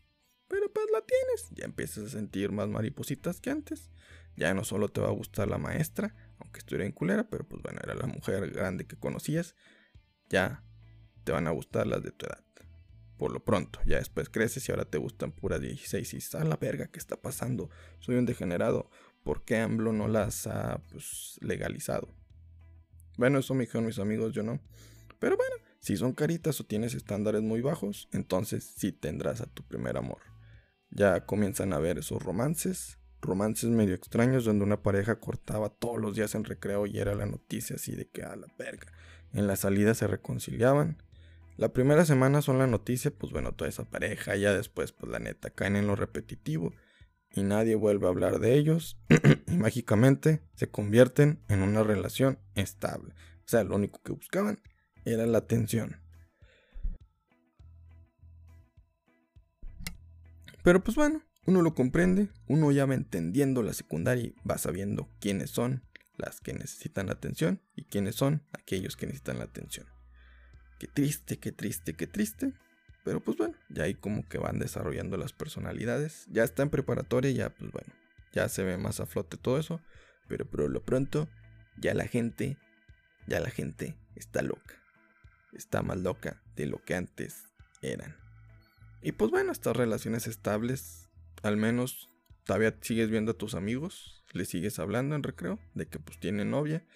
Tienes, 1.07 1.51
ya 1.51 1.65
empiezas 1.65 2.05
a 2.05 2.09
sentir 2.09 2.53
más 2.53 2.69
maripositas 2.69 3.41
que 3.41 3.51
antes. 3.51 3.91
Ya 4.37 4.53
no 4.55 4.65
solo 4.65 4.89
te 4.89 5.01
va 5.01 5.09
a 5.09 5.13
gustar 5.13 5.49
la 5.49 5.59
maestra, 5.59 6.15
aunque 6.39 6.59
estuviera 6.59 6.85
en 6.85 6.93
culera, 6.93 7.29
pero 7.29 7.47
pues 7.47 7.63
bueno, 7.63 7.81
era 7.83 7.95
la 7.95 8.07
mujer 8.07 8.51
grande 8.51 8.87
que 8.87 8.97
conocías. 8.97 9.55
Ya 10.29 10.65
te 11.25 11.33
van 11.33 11.47
a 11.47 11.51
gustar 11.51 11.87
las 11.87 12.03
de 12.03 12.11
tu 12.11 12.27
edad. 12.27 12.43
Por 13.17 13.33
lo 13.33 13.45
pronto, 13.45 13.79
ya 13.87 13.99
después 13.99 14.29
creces 14.29 14.69
y 14.69 14.73
ahora 14.73 14.85
te 14.85 14.99
gustan 14.99 15.31
puras 15.31 15.61
16 15.61 16.15
y 16.15 16.37
a 16.37 16.45
la 16.45 16.57
verga, 16.57 16.89
¿qué 16.89 16.99
está 16.99 17.17
pasando? 17.17 17.71
Soy 18.01 18.17
un 18.17 18.27
degenerado. 18.27 18.91
¿Por 19.23 19.45
qué 19.45 19.59
AMLO 19.59 19.93
no 19.93 20.09
las 20.09 20.47
ha 20.47 20.83
pues, 20.91 21.39
legalizado? 21.41 22.09
Bueno, 23.17 23.39
eso 23.39 23.55
me 23.55 23.65
dijeron 23.65 23.87
mis 23.87 24.01
amigos, 24.01 24.33
yo 24.33 24.43
no. 24.43 24.61
Pero 25.21 25.37
bueno, 25.37 25.55
si 25.79 25.97
son 25.97 26.13
caritas 26.13 26.61
o 26.61 26.65
tienes 26.65 26.95
estándares 26.95 27.43
muy 27.43 27.61
bajos, 27.61 28.09
entonces 28.13 28.65
sí 28.77 28.91
tendrás 28.93 29.41
a 29.41 29.47
tu 29.47 29.63
primer 29.63 29.97
amor. 29.97 30.34
Ya 30.95 31.27
comienzan 31.27 31.73
a 31.73 31.79
ver 31.79 31.99
esos 31.99 32.23
romances, 32.23 32.99
romances 33.21 33.69
medio 33.69 33.95
extraños 33.95 34.45
donde 34.45 34.65
una 34.65 34.83
pareja 34.83 35.19
cortaba 35.19 35.69
todos 35.69 36.01
los 36.01 36.15
días 36.15 36.35
en 36.37 36.45
recreo 36.45 36.87
y 36.87 36.99
era 36.99 37.15
la 37.15 37.27
noticia 37.27 37.77
así 37.77 37.97
de 37.97 38.09
que 38.09 38.23
a 38.23 38.37
la 38.37 38.47
verga. 38.57 38.87
En 39.33 39.49
la 39.49 39.57
salida 39.57 39.95
se 39.95 40.07
reconciliaban. 40.07 41.03
La 41.57 41.73
primera 41.73 42.05
semana 42.05 42.43
son 42.43 42.59
la 42.59 42.69
noticia, 42.69 43.11
pues 43.11 43.33
bueno, 43.33 43.53
toda 43.53 43.69
esa 43.69 43.85
pareja, 43.85 44.37
ya 44.37 44.53
después 44.53 44.93
pues 44.93 45.11
la 45.11 45.19
neta 45.19 45.51
caen 45.51 45.77
en 45.77 45.89
lo 45.89 45.97
repetitivo 45.97 46.73
y 47.33 47.43
nadie 47.43 47.75
vuelve 47.75 48.07
a 48.07 48.11
hablar 48.11 48.39
de 48.39 48.55
ellos 48.55 48.97
y 49.49 49.57
mágicamente 49.57 50.43
se 50.55 50.69
convierten 50.69 51.41
en 51.49 51.63
una 51.63 51.83
relación 51.83 52.39
estable. 52.55 53.15
O 53.41 53.49
sea, 53.49 53.65
lo 53.65 53.75
único 53.75 54.01
que 54.03 54.13
buscaban 54.13 54.61
era 55.05 55.27
la 55.27 55.39
atención. 55.39 56.04
Pero 60.65 60.83
pues 60.83 60.97
bueno, 60.97 61.23
uno 61.45 61.61
lo 61.61 61.75
comprende, 61.75 62.31
uno 62.49 62.73
ya 62.73 62.87
va 62.87 62.95
entendiendo 62.95 63.63
la 63.63 63.75
secundaria 63.75 64.25
y 64.25 64.35
va 64.49 64.57
sabiendo 64.57 65.11
quiénes 65.21 65.51
son 65.51 65.85
las 66.17 66.41
que 66.41 66.55
necesitan 66.55 67.11
atención 67.11 67.61
y 67.77 67.85
quiénes 67.85 68.15
son 68.15 68.43
aquellos 68.53 68.97
que 68.97 69.05
necesitan 69.05 69.39
la 69.39 69.45
atención. 69.45 69.87
Qué 70.79 70.87
triste, 70.87 71.39
qué 71.39 71.53
triste, 71.53 71.93
qué 71.93 72.07
triste. 72.07 72.55
Pero 73.05 73.21
pues 73.21 73.37
bueno, 73.37 73.55
ya 73.69 73.83
ahí 73.83 73.95
como 73.95 74.27
que 74.27 74.39
van 74.39 74.59
desarrollando 74.59 75.19
las 75.19 75.35
personalidades. 75.35 76.27
Ya 76.31 76.45
está 76.45 76.63
en 76.63 76.71
preparatoria, 76.71 77.31
ya 77.31 77.51
pues 77.51 77.71
bueno, 77.71 77.93
ya 78.33 78.49
se 78.49 78.65
ve 78.65 78.79
más 78.79 79.01
a 79.01 79.07
flote 79.07 79.37
todo 79.37 79.59
eso. 79.59 79.83
Pero 80.29 80.49
por 80.49 80.71
lo 80.71 80.83
pronto, 80.83 81.29
ya 81.77 81.93
la 81.93 82.07
gente, 82.07 82.57
ya 83.27 83.41
la 83.41 83.51
gente 83.51 83.99
está 84.17 84.41
loca. 84.41 84.81
Está 85.53 85.83
más 85.83 85.99
loca 85.99 86.43
de 86.57 86.65
lo 86.65 86.83
que 86.83 86.95
antes 86.95 87.45
eran. 87.83 88.24
Y 89.05 89.13
pues 89.13 89.31
bueno, 89.31 89.53
estas 89.53 89.77
relaciones 89.77 90.27
estables, 90.27 91.11
al 91.43 91.59
menos 91.59 92.09
todavía 92.45 92.75
sigues 92.81 93.11
viendo 93.11 93.33
a 93.33 93.37
tus 93.37 93.55
amigos, 93.55 94.25
le 94.33 94.47
sigues 94.47 94.79
hablando 94.79 95.15
en 95.15 95.23
recreo 95.23 95.59
de 95.75 95.87
que 95.87 95.99
pues 95.99 96.19
tienen 96.19 96.51
novia 96.51 96.87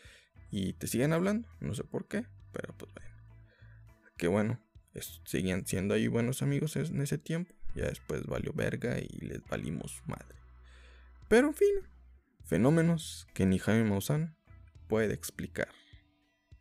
y 0.50 0.72
te 0.72 0.86
siguen 0.86 1.12
hablando, 1.12 1.46
no 1.60 1.74
sé 1.74 1.84
por 1.84 2.08
qué, 2.08 2.24
pero 2.50 2.72
pues 2.78 2.90
bueno. 2.94 3.10
Que 4.16 4.26
bueno, 4.26 4.58
siguen 5.26 5.66
siendo 5.66 5.92
ahí 5.92 6.08
buenos 6.08 6.40
amigos 6.40 6.76
en 6.76 6.98
ese 7.02 7.18
tiempo. 7.18 7.54
Ya 7.74 7.84
después 7.84 8.24
valió 8.24 8.54
verga 8.54 8.98
y 8.98 9.26
les 9.26 9.44
valimos 9.44 10.02
madre. 10.06 10.38
Pero 11.28 11.48
en 11.48 11.54
fin, 11.54 11.74
fenómenos 12.46 13.28
que 13.34 13.44
ni 13.44 13.58
Jaime 13.58 13.84
Maussan 13.84 14.34
puede 14.88 15.12
explicar. 15.12 15.68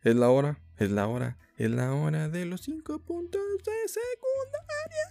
Es 0.02 0.14
la 0.14 0.28
hora, 0.28 0.60
es 0.76 0.90
la 0.90 1.06
hora, 1.06 1.38
es 1.58 1.70
la 1.72 1.92
hora 1.92 2.28
de 2.28 2.46
los 2.46 2.60
cinco 2.60 3.00
puntos 3.00 3.42
de 3.64 3.88
secundaria. 3.88 5.08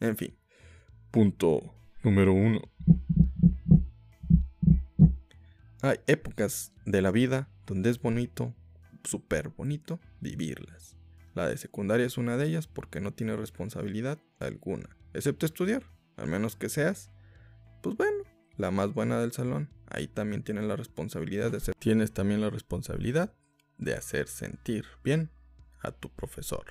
En 0.00 0.16
fin, 0.16 0.36
punto 1.12 1.74
número 2.02 2.32
uno. 2.32 2.60
Hay 5.82 6.00
épocas 6.08 6.72
de 6.86 7.02
la 7.02 7.12
vida 7.12 7.48
donde 7.66 7.90
es 7.90 8.02
bonito, 8.02 8.52
súper 9.04 9.50
bonito, 9.50 10.00
vivirlas. 10.20 10.96
La 11.34 11.48
de 11.48 11.56
secundaria 11.56 12.04
es 12.04 12.18
una 12.18 12.36
de 12.36 12.46
ellas 12.46 12.66
porque 12.66 13.00
no 13.00 13.14
tiene 13.14 13.36
responsabilidad 13.36 14.18
alguna, 14.40 14.96
excepto 15.14 15.46
estudiar, 15.46 15.84
al 16.16 16.26
menos 16.26 16.56
que 16.56 16.68
seas, 16.68 17.12
pues 17.80 17.96
bueno, 17.96 18.24
la 18.56 18.72
más 18.72 18.92
buena 18.92 19.20
del 19.20 19.30
salón. 19.30 19.70
Ahí 19.86 20.08
también 20.08 20.42
tienes 20.42 20.64
la 20.64 20.74
responsabilidad 20.74 21.52
de 21.52 21.58
hacer, 21.58 21.74
tienes 21.78 22.12
también 22.12 22.40
la 22.40 22.50
responsabilidad 22.50 23.32
de 23.80 23.94
hacer 23.94 24.28
sentir 24.28 24.84
bien 25.02 25.30
a 25.80 25.90
tu 25.90 26.10
profesor. 26.10 26.64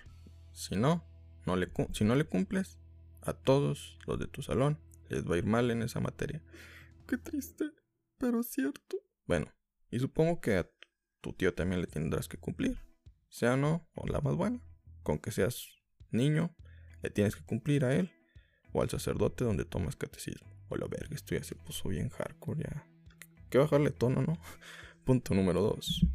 Si 0.54 0.75
no, 0.75 1.04
no 1.46 1.56
le, 1.56 1.70
si 1.94 2.04
no 2.04 2.16
le 2.16 2.25
cumples, 2.25 2.80
a 3.22 3.34
todos 3.34 4.00
los 4.08 4.18
de 4.20 4.28
tu 4.28 4.42
salón 4.42 4.80
les 5.10 5.30
va 5.30 5.36
a 5.36 5.38
ir 5.39 5.46
mal 5.46 5.72
en 5.72 5.82
esa 5.82 6.00
materia. 6.00 6.42
Qué 7.08 7.18
triste, 7.18 7.66
pero 8.18 8.44
cierto. 8.44 8.98
Bueno, 9.25 9.51
y 9.89 10.00
supongo 10.00 10.39
que 10.39 10.58
a 10.58 10.70
tu 11.22 11.34
tío 11.34 11.54
también 11.54 11.82
le 11.82 11.88
tendrás 11.88 12.28
que 12.28 12.38
cumplir 12.38 12.78
sea 13.30 13.56
no, 13.56 13.88
o 13.96 14.08
la 14.08 14.22
más 14.22 14.36
buena. 14.36 14.60
Con 15.04 15.20
que 15.20 15.32
seas 15.32 15.68
niño, 16.12 16.56
le 17.01 17.10
tienes 17.10 17.36
que 17.36 17.44
cumplir 17.44 17.86
a 17.86 17.96
él 17.96 18.12
o 18.74 18.82
al 18.82 18.89
sacerdote 18.89 19.46
donde 19.46 19.66
tomas 19.66 19.96
catecismo. 19.96 20.48
O 20.70 20.75
la 20.75 20.88
verga, 20.88 21.16
esto 21.16 21.36
ya 21.36 21.44
se 21.44 21.56
puso 21.56 21.89
bien 21.89 22.10
hardcore 22.10 22.63
ya. 22.63 22.88
Que 23.50 23.58
bajarle 23.58 23.92
tono, 23.92 24.22
¿no? 24.22 24.39
Punto 25.06 25.34
número 25.34 25.62
2. 25.62 26.06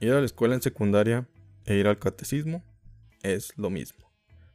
Ir 0.00 0.12
a 0.12 0.18
la 0.18 0.24
escuela 0.24 0.54
en 0.54 0.62
secundaria 0.62 1.28
e 1.66 1.76
ir 1.76 1.86
al 1.86 1.98
catecismo 1.98 2.64
es 3.22 3.52
lo 3.58 3.68
mismo. 3.68 4.10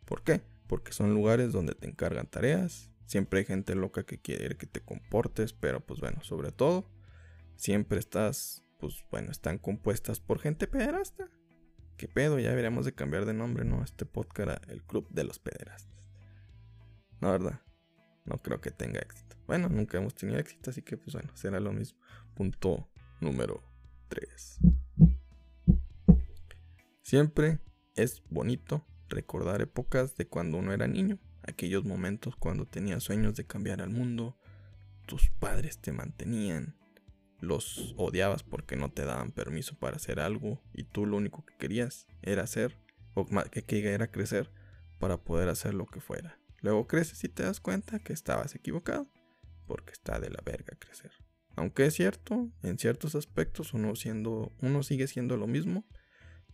¿Por 0.06 0.24
qué? 0.24 0.42
Porque 0.68 0.92
son 0.92 1.14
lugares 1.14 1.52
donde 1.52 1.76
te 1.76 1.88
encargan 1.88 2.26
tareas. 2.26 2.90
Siempre 3.06 3.40
hay 3.40 3.46
gente 3.46 3.76
loca 3.76 4.04
que 4.04 4.20
quiere 4.20 4.58
que 4.58 4.66
te 4.66 4.82
comportes, 4.82 5.54
pero 5.54 5.86
pues 5.86 6.00
bueno, 6.00 6.24
sobre 6.24 6.52
todo, 6.52 6.90
siempre 7.58 8.00
estás 8.00 8.64
pues 8.80 9.06
bueno, 9.12 9.32
están 9.32 9.60
compuestas 9.60 10.20
por 10.20 10.40
gente 10.40 10.66
pederasta. 10.66 11.30
¿Qué 11.96 12.08
pedo? 12.08 12.40
Ya 12.40 12.50
deberíamos 12.50 12.84
de 12.86 12.94
cambiar 12.94 13.26
de 13.26 13.36
nombre, 13.36 13.66
¿no? 13.66 13.84
Este 13.84 14.06
podcast 14.06 14.68
el 14.70 14.84
Club 14.84 15.08
de 15.10 15.26
los 15.26 15.38
Pederastas. 15.38 16.04
No, 17.22 17.32
¿verdad? 17.32 17.62
No 18.26 18.42
creo 18.42 18.60
que 18.62 18.72
tenga 18.72 19.00
éxito. 19.00 19.38
Bueno, 19.46 19.70
nunca 19.70 20.00
hemos 20.00 20.16
tenido 20.16 20.40
éxito, 20.40 20.72
así 20.72 20.82
que 20.82 20.98
pues 20.98 21.14
bueno, 21.14 21.30
será 21.36 21.60
lo 21.60 21.72
mismo. 21.72 22.00
Punto 22.34 22.90
número 23.22 23.64
3. 24.10 24.85
Siempre 27.06 27.60
es 27.94 28.24
bonito 28.32 28.84
recordar 29.10 29.62
épocas 29.62 30.16
de 30.16 30.28
cuando 30.28 30.58
uno 30.58 30.74
era 30.74 30.88
niño, 30.88 31.20
aquellos 31.44 31.86
momentos 31.86 32.36
cuando 32.36 32.66
tenías 32.66 33.04
sueños 33.04 33.36
de 33.36 33.46
cambiar 33.46 33.80
al 33.80 33.92
mundo, 33.92 34.36
tus 35.06 35.30
padres 35.30 35.78
te 35.78 35.92
mantenían, 35.92 36.76
los 37.40 37.94
odiabas 37.96 38.42
porque 38.42 38.76
no 38.76 38.90
te 38.90 39.06
daban 39.06 39.32
permiso 39.32 39.78
para 39.78 39.98
hacer 39.98 40.20
algo 40.20 40.64
y 40.74 40.82
tú 40.86 41.06
lo 41.06 41.18
único 41.18 41.46
que 41.46 41.56
querías 41.58 42.08
era 42.24 42.42
hacer, 42.42 42.76
o 43.14 43.28
que, 43.52 43.62
que 43.62 43.88
era 43.88 44.10
crecer 44.10 44.50
para 45.00 45.18
poder 45.18 45.50
hacer 45.50 45.76
lo 45.76 45.86
que 45.86 46.02
fuera. 46.02 46.40
Luego 46.62 46.88
creces 46.88 47.24
y 47.24 47.30
te 47.30 47.44
das 47.44 47.60
cuenta 47.60 48.00
que 48.00 48.14
estabas 48.14 48.56
equivocado, 48.56 49.08
porque 49.68 49.92
está 49.92 50.20
de 50.20 50.32
la 50.32 50.42
verga 50.44 50.76
crecer. 50.80 51.12
Aunque 51.56 51.86
es 51.86 51.94
cierto, 51.94 52.50
en 52.64 52.80
ciertos 52.80 53.14
aspectos 53.14 53.76
uno, 53.76 53.96
siendo, 53.96 54.52
uno 54.60 54.82
sigue 54.82 55.06
siendo 55.06 55.38
lo 55.38 55.46
mismo, 55.46 55.86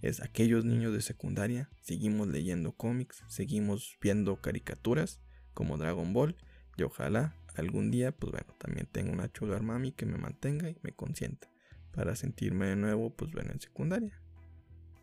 es 0.02 0.22
aquellos 0.22 0.66
niños 0.66 0.94
de 0.94 1.02
secundaria, 1.02 1.70
seguimos 1.82 2.28
leyendo 2.28 2.72
cómics, 2.74 3.24
seguimos 3.28 3.98
viendo 4.02 4.42
caricaturas 4.42 5.22
como 5.54 5.78
Dragon 5.78 6.14
Ball 6.14 6.36
y 6.78 6.84
ojalá 6.84 7.36
algún 7.56 7.92
día, 7.92 8.12
pues 8.12 8.32
bueno, 8.32 8.56
también 8.58 8.88
tenga 8.88 9.12
una 9.12 9.30
sugar 9.34 9.62
mami 9.62 9.92
que 9.92 10.06
me 10.06 10.18
mantenga 10.18 10.70
y 10.70 10.78
me 10.82 10.94
consienta 10.94 11.50
para 11.92 12.16
sentirme 12.16 12.68
de 12.68 12.76
nuevo, 12.76 13.14
pues 13.16 13.32
bueno, 13.32 13.52
en 13.52 13.60
secundaria. 13.60 14.20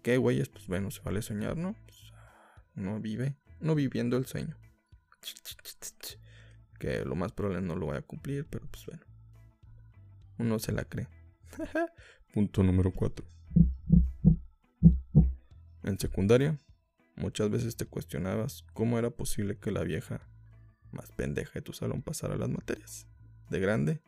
¿Qué 0.02 0.16
güeyes? 0.16 0.48
Pues 0.48 0.66
bueno, 0.66 0.90
se 0.90 1.02
vale 1.02 1.22
soñar, 1.22 1.56
¿no? 1.56 1.76
Pues, 1.84 2.12
no 2.74 3.00
vive, 3.00 3.36
no 3.60 3.74
viviendo 3.74 4.16
el 4.16 4.26
sueño. 4.26 4.56
Que 6.78 7.04
lo 7.04 7.14
más 7.14 7.32
probable 7.32 7.60
no 7.60 7.76
lo 7.76 7.86
voy 7.86 7.96
a 7.96 8.02
cumplir, 8.02 8.46
pero 8.46 8.66
pues 8.68 8.86
bueno. 8.86 9.04
Uno 10.38 10.58
se 10.58 10.72
la 10.72 10.84
cree. 10.84 11.08
Punto 12.32 12.62
número 12.62 12.92
4. 12.92 13.37
En 15.88 15.98
secundaria, 15.98 16.58
muchas 17.16 17.48
veces 17.48 17.74
te 17.74 17.86
cuestionabas 17.86 18.62
cómo 18.74 18.98
era 18.98 19.08
posible 19.08 19.56
que 19.56 19.70
la 19.70 19.84
vieja 19.84 20.20
más 20.92 21.10
pendeja 21.12 21.52
de 21.54 21.62
tu 21.62 21.72
salón 21.72 22.02
pasara 22.02 22.36
las 22.36 22.50
materias. 22.50 23.06
De 23.48 23.58
grande, 23.58 24.02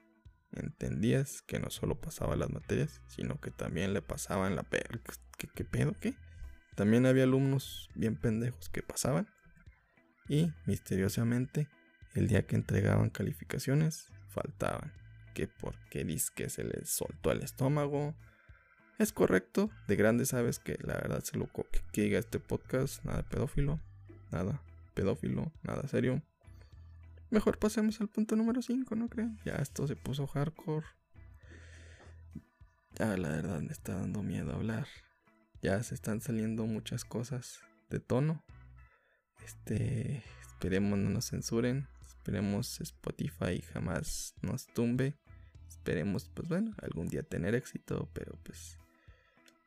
entendías 0.53 1.41
que 1.41 1.59
no 1.59 1.71
solo 1.71 1.99
pasaba 1.99 2.37
las 2.37 2.51
materias, 2.51 3.01
sino 3.07 3.41
que 3.41 3.51
también 3.51 3.95
le 3.95 4.03
pasaban 4.03 4.57
la 4.57 4.63
pe 4.63 4.85
¿Qué, 5.39 5.49
¿Qué, 5.49 5.65
pedo? 5.65 5.95
¿Qué? 5.99 6.13
También 6.75 7.07
había 7.07 7.25
alumnos 7.25 7.89
bien 7.95 8.15
pendejos 8.15 8.69
que 8.69 8.83
pasaban. 8.83 9.27
Y, 10.29 10.53
misteriosamente, 10.67 11.67
el 12.15 12.29
día 12.29 12.47
que 12.47 12.57
entregaban 12.57 13.09
calificaciones, 13.09 14.13
faltaban. 14.29 14.93
Que 15.33 15.49
porque 15.49 16.05
que 16.35 16.51
se 16.51 16.63
les 16.63 16.91
soltó 16.91 17.33
el 17.33 17.41
estómago. 17.41 18.15
Es 19.01 19.15
correcto, 19.15 19.71
de 19.89 19.97
grande 19.97 20.27
sabes 20.27 20.59
que 20.59 20.77
la 20.83 20.93
verdad 20.93 21.25
se 21.25 21.39
lo 21.39 21.51
que, 21.51 21.81
que 21.91 22.03
diga 22.03 22.19
este 22.19 22.39
podcast, 22.39 23.03
nada 23.03 23.23
pedófilo, 23.23 23.81
nada 24.31 24.61
pedófilo, 24.93 25.51
nada 25.63 25.89
serio. 25.89 26.23
Mejor 27.31 27.59
pasemos 27.59 27.99
al 28.03 28.09
punto 28.09 28.37
número 28.37 28.61
5, 28.61 28.95
¿no 28.97 29.09
creen? 29.09 29.39
Ya 29.43 29.55
esto 29.55 29.87
se 29.87 29.97
puso 29.97 30.27
hardcore. 30.27 30.85
Ya 32.97 33.17
la 33.17 33.31
verdad 33.31 33.63
me 33.63 33.73
está 33.73 33.95
dando 33.95 34.23
miedo 34.23 34.53
hablar. 34.53 34.87
Ya 35.63 35.83
se 35.83 35.95
están 35.95 36.21
saliendo 36.21 36.67
muchas 36.67 37.07
cosas 37.07 37.61
de 37.89 38.01
tono. 38.01 38.45
Este, 39.43 40.23
esperemos 40.43 40.99
no 40.99 41.09
nos 41.09 41.31
censuren. 41.31 41.89
Esperemos 42.07 42.83
Spotify 42.83 43.63
jamás 43.63 44.35
nos 44.43 44.67
tumbe. 44.67 45.17
Esperemos, 45.69 46.29
pues 46.35 46.49
bueno, 46.49 46.75
algún 46.83 47.09
día 47.09 47.23
tener 47.23 47.55
éxito, 47.55 48.11
pero 48.13 48.39
pues 48.43 48.77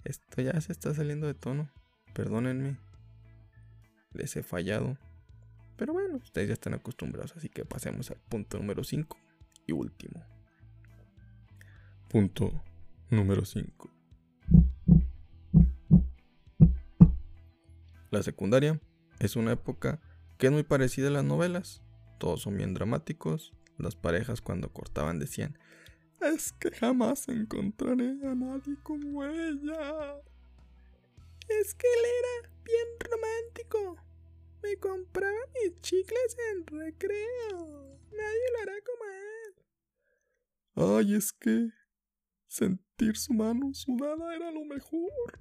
esto 0.04 0.42
ya 0.42 0.60
se 0.62 0.72
está 0.72 0.94
saliendo 0.94 1.28
de 1.28 1.34
tono. 1.34 1.70
Perdónenme. 2.14 2.78
Les 4.14 4.36
he 4.36 4.44
fallado. 4.44 4.98
Pero 5.78 5.94
bueno, 5.94 6.18
ustedes 6.18 6.48
ya 6.48 6.54
están 6.54 6.74
acostumbrados, 6.74 7.36
así 7.36 7.50
que 7.50 7.66
pasemos 7.66 8.12
al 8.12 8.18
punto 8.30 8.58
número 8.58 8.84
5 8.84 9.18
y 9.66 9.72
último. 9.72 10.24
Punto 12.10 12.64
número 13.10 13.44
5. 13.44 13.90
La 18.12 18.22
secundaria 18.22 18.80
es 19.20 19.36
una 19.36 19.54
época 19.54 20.00
que 20.38 20.48
es 20.48 20.54
muy 20.54 20.64
parecida 20.64 21.08
a 21.08 21.12
las 21.12 21.24
novelas. 21.24 21.82
Todos 22.20 22.42
son 22.42 22.58
bien 22.58 22.76
dramáticos. 22.76 23.54
Las 23.80 23.96
parejas 23.96 24.42
cuando 24.42 24.72
cortaban 24.72 25.18
decían, 25.18 25.58
es 26.30 26.54
que 26.54 26.72
jamás 26.72 27.28
encontraré 27.28 28.10
a 28.26 28.36
nadie 28.36 28.76
como 28.84 29.24
ella. 29.24 30.22
Es 31.50 31.74
que 31.76 31.88
él 31.88 32.06
era 32.20 32.50
bien 32.64 32.88
romántico. 33.00 33.98
Me 34.62 34.78
compraba 34.78 35.38
mis 35.62 35.80
chicles 35.82 36.38
en 36.52 36.66
recreo. 36.66 38.00
Nadie 38.12 38.52
lo 38.54 38.62
hará 38.62 38.74
como 38.86 39.04
él. 39.12 41.08
Ay, 41.08 41.16
es 41.16 41.34
que 41.34 41.70
sentir 42.48 43.18
su 43.18 43.34
mano 43.34 43.74
sudada 43.74 44.36
era 44.36 44.52
lo 44.52 44.64
mejor. 44.64 45.40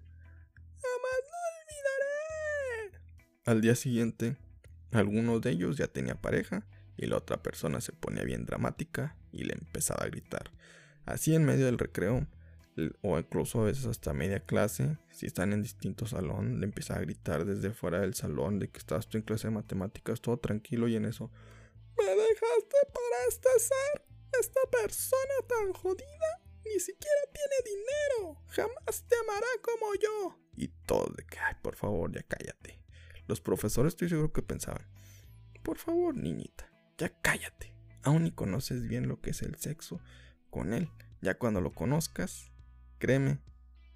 Jamás 0.83 1.21
lo 1.31 1.38
olvidaré. 1.61 3.03
Al 3.45 3.61
día 3.61 3.77
siguiente, 3.77 4.37
alguno 4.90 5.38
de 5.38 5.51
ellos 5.51 5.77
ya 5.77 5.87
tenía 5.87 6.21
pareja 6.21 6.66
y 7.03 7.07
la 7.07 7.17
otra 7.17 7.43
persona 7.43 7.81
se 7.81 7.93
ponía 7.93 8.23
bien 8.23 8.47
dramática 8.47 9.17
y 9.33 9.45
le 9.45 9.55
empezaba 9.55 10.05
a 10.05 10.09
gritar. 10.09 10.53
Así 11.05 11.35
en 11.35 11.45
medio 11.45 11.67
del 11.67 11.79
recreo, 11.79 12.27
o 13.03 13.19
incluso 13.19 13.61
a 13.61 13.65
veces 13.65 13.87
hasta 13.87 14.15
media 14.15 14.41
clase, 14.41 14.97
si 15.11 15.27
están 15.27 15.53
en 15.53 15.62
distintos 15.62 16.11
salón, 16.11 16.61
le 16.61 16.67
empieza 16.67 16.95
a 16.95 17.01
gritar 17.01 17.45
desde 17.45 17.73
fuera 17.73 18.01
del 18.01 18.15
salón 18.15 18.59
de 18.59 18.69
que 18.69 18.79
estás 18.79 19.09
tú 19.09 19.19
en 19.19 19.25
clase 19.25 19.49
de 19.49 19.55
matemáticas, 19.55 20.21
todo 20.21 20.38
tranquilo 20.38 20.87
y 20.88 20.97
en 20.97 21.05
eso. 21.05 21.31
¿Me 21.99 22.05
dejaste 22.05 22.77
para 22.87 23.29
este 23.29 23.49
ser? 23.59 24.07
Esta 24.41 24.61
persona 24.71 25.35
tan 25.49 25.73
jodida 25.75 26.41
ni 26.65 26.81
siquiera 26.81 27.21
tiene 27.33 27.77
dinero. 27.77 28.41
Jamás 28.49 29.05
te 29.07 29.17
amará 29.17 29.47
como 29.61 29.95
yo. 29.97 30.38
Y 30.57 30.69
todo 30.87 31.12
de 31.17 31.25
que, 31.25 31.38
ay, 31.38 31.57
por 31.61 31.75
favor, 31.77 32.12
ya 32.12 32.23
cállate. 32.23 32.81
Los 33.27 33.41
profesores 33.41 33.93
estoy 33.93 34.09
seguro 34.09 34.33
que 34.33 34.43
pensaban, 34.43 34.87
por 35.62 35.79
favor, 35.79 36.17
niñita, 36.17 36.71
ya 36.98 37.11
cállate. 37.20 37.74
Aún 38.02 38.24
ni 38.24 38.33
conoces 38.33 38.88
bien 38.88 39.09
lo 39.09 39.20
que 39.20 39.31
es 39.31 39.42
el 39.42 39.57
sexo 39.57 40.00
con 40.50 40.72
él. 40.72 40.90
Ya 41.20 41.35
cuando 41.38 41.61
lo 41.61 41.72
conozcas, 41.72 42.52
Créeme 43.02 43.40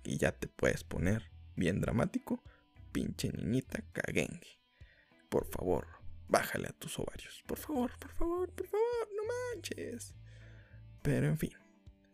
y 0.02 0.16
ya 0.16 0.32
te 0.32 0.48
puedes 0.48 0.82
poner 0.82 1.30
bien 1.54 1.80
dramático, 1.80 2.42
pinche 2.90 3.30
niñita 3.30 3.84
caguengue. 3.92 4.60
Por 5.28 5.46
favor, 5.46 5.86
bájale 6.26 6.66
a 6.66 6.72
tus 6.72 6.98
ovarios. 6.98 7.44
Por 7.46 7.56
favor, 7.56 7.96
por 8.00 8.10
favor, 8.10 8.50
por 8.50 8.66
favor, 8.66 9.08
no 9.16 9.22
manches. 9.54 10.16
Pero 11.02 11.28
en 11.28 11.38
fin, 11.38 11.52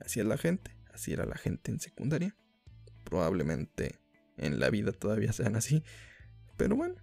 así 0.01 0.21
es 0.21 0.27
la 0.27 0.37
gente, 0.37 0.77
así 0.93 1.15
era 1.15 1.25
la 1.25 1.39
gente 1.39 1.71
en 1.71 1.81
secundaria. 1.81 2.37
Probablemente 3.05 3.99
en 4.37 4.61
la 4.61 4.69
vida 4.69 4.93
todavía 4.93 5.33
sean 5.33 5.57
así. 5.57 5.83
Pero 6.59 6.77
bueno, 6.77 6.97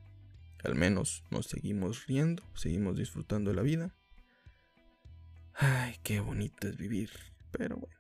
al 0.64 0.76
menos 0.76 1.24
nos 1.30 1.48
seguimos 1.48 2.06
riendo, 2.08 2.44
seguimos 2.56 2.98
disfrutando 2.98 3.52
de 3.52 3.56
la 3.56 3.62
vida. 3.62 3.96
Ay, 5.54 5.96
qué 6.04 6.20
bonito 6.20 6.68
es 6.68 6.78
vivir. 6.78 7.10
Pero 7.52 7.78
bueno 7.78 8.00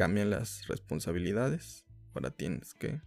cambian 0.00 0.30
las 0.30 0.66
responsabilidades. 0.66 1.84
Ahora 2.14 2.30
tienes 2.30 2.72
que 2.72 3.02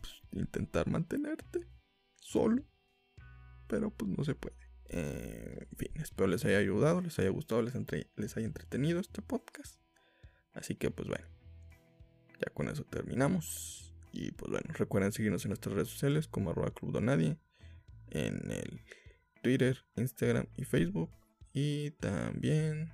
pues, 0.00 0.22
intentar 0.32 0.88
mantenerte 0.88 1.68
solo. 2.14 2.64
Pero 3.68 3.90
pues 3.90 4.10
no 4.10 4.24
se 4.24 4.34
puede. 4.34 4.56
Eh, 4.86 5.66
en 5.70 5.76
fin, 5.76 5.88
espero 5.96 6.28
les 6.28 6.46
haya 6.46 6.56
ayudado, 6.56 7.02
les 7.02 7.18
haya 7.18 7.28
gustado, 7.28 7.60
les, 7.60 7.74
les 8.16 8.36
haya 8.38 8.46
entretenido 8.46 9.00
este 9.00 9.20
podcast. 9.20 9.82
Así 10.54 10.76
que 10.76 10.90
pues 10.90 11.08
bueno, 11.08 11.26
ya 12.40 12.50
con 12.54 12.68
eso 12.68 12.84
terminamos. 12.84 13.94
Y 14.12 14.32
pues 14.32 14.50
bueno, 14.50 14.72
recuerden 14.72 15.12
seguirnos 15.12 15.44
en 15.44 15.50
nuestras 15.50 15.74
redes 15.74 15.88
sociales 15.88 16.26
como 16.26 16.52
arroba 16.52 16.70
club 16.70 16.98
nadie. 17.02 17.36
En 18.14 18.50
el 18.50 18.80
Twitter, 19.42 19.84
Instagram 19.96 20.46
y 20.56 20.64
Facebook. 20.64 21.10
Y 21.52 21.90
también 21.92 22.90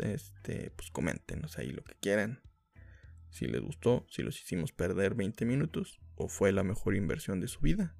este, 0.00 0.70
pues 0.70 0.90
coméntenos 0.90 1.58
ahí 1.58 1.70
lo 1.70 1.82
que 1.82 1.94
quieran. 2.00 2.40
Si 3.30 3.46
les 3.46 3.60
gustó, 3.60 4.06
si 4.08 4.22
los 4.22 4.40
hicimos 4.40 4.72
perder 4.72 5.14
20 5.14 5.44
minutos 5.44 6.00
o 6.14 6.28
fue 6.28 6.52
la 6.52 6.62
mejor 6.62 6.94
inversión 6.94 7.40
de 7.40 7.48
su 7.48 7.60
vida. 7.60 7.94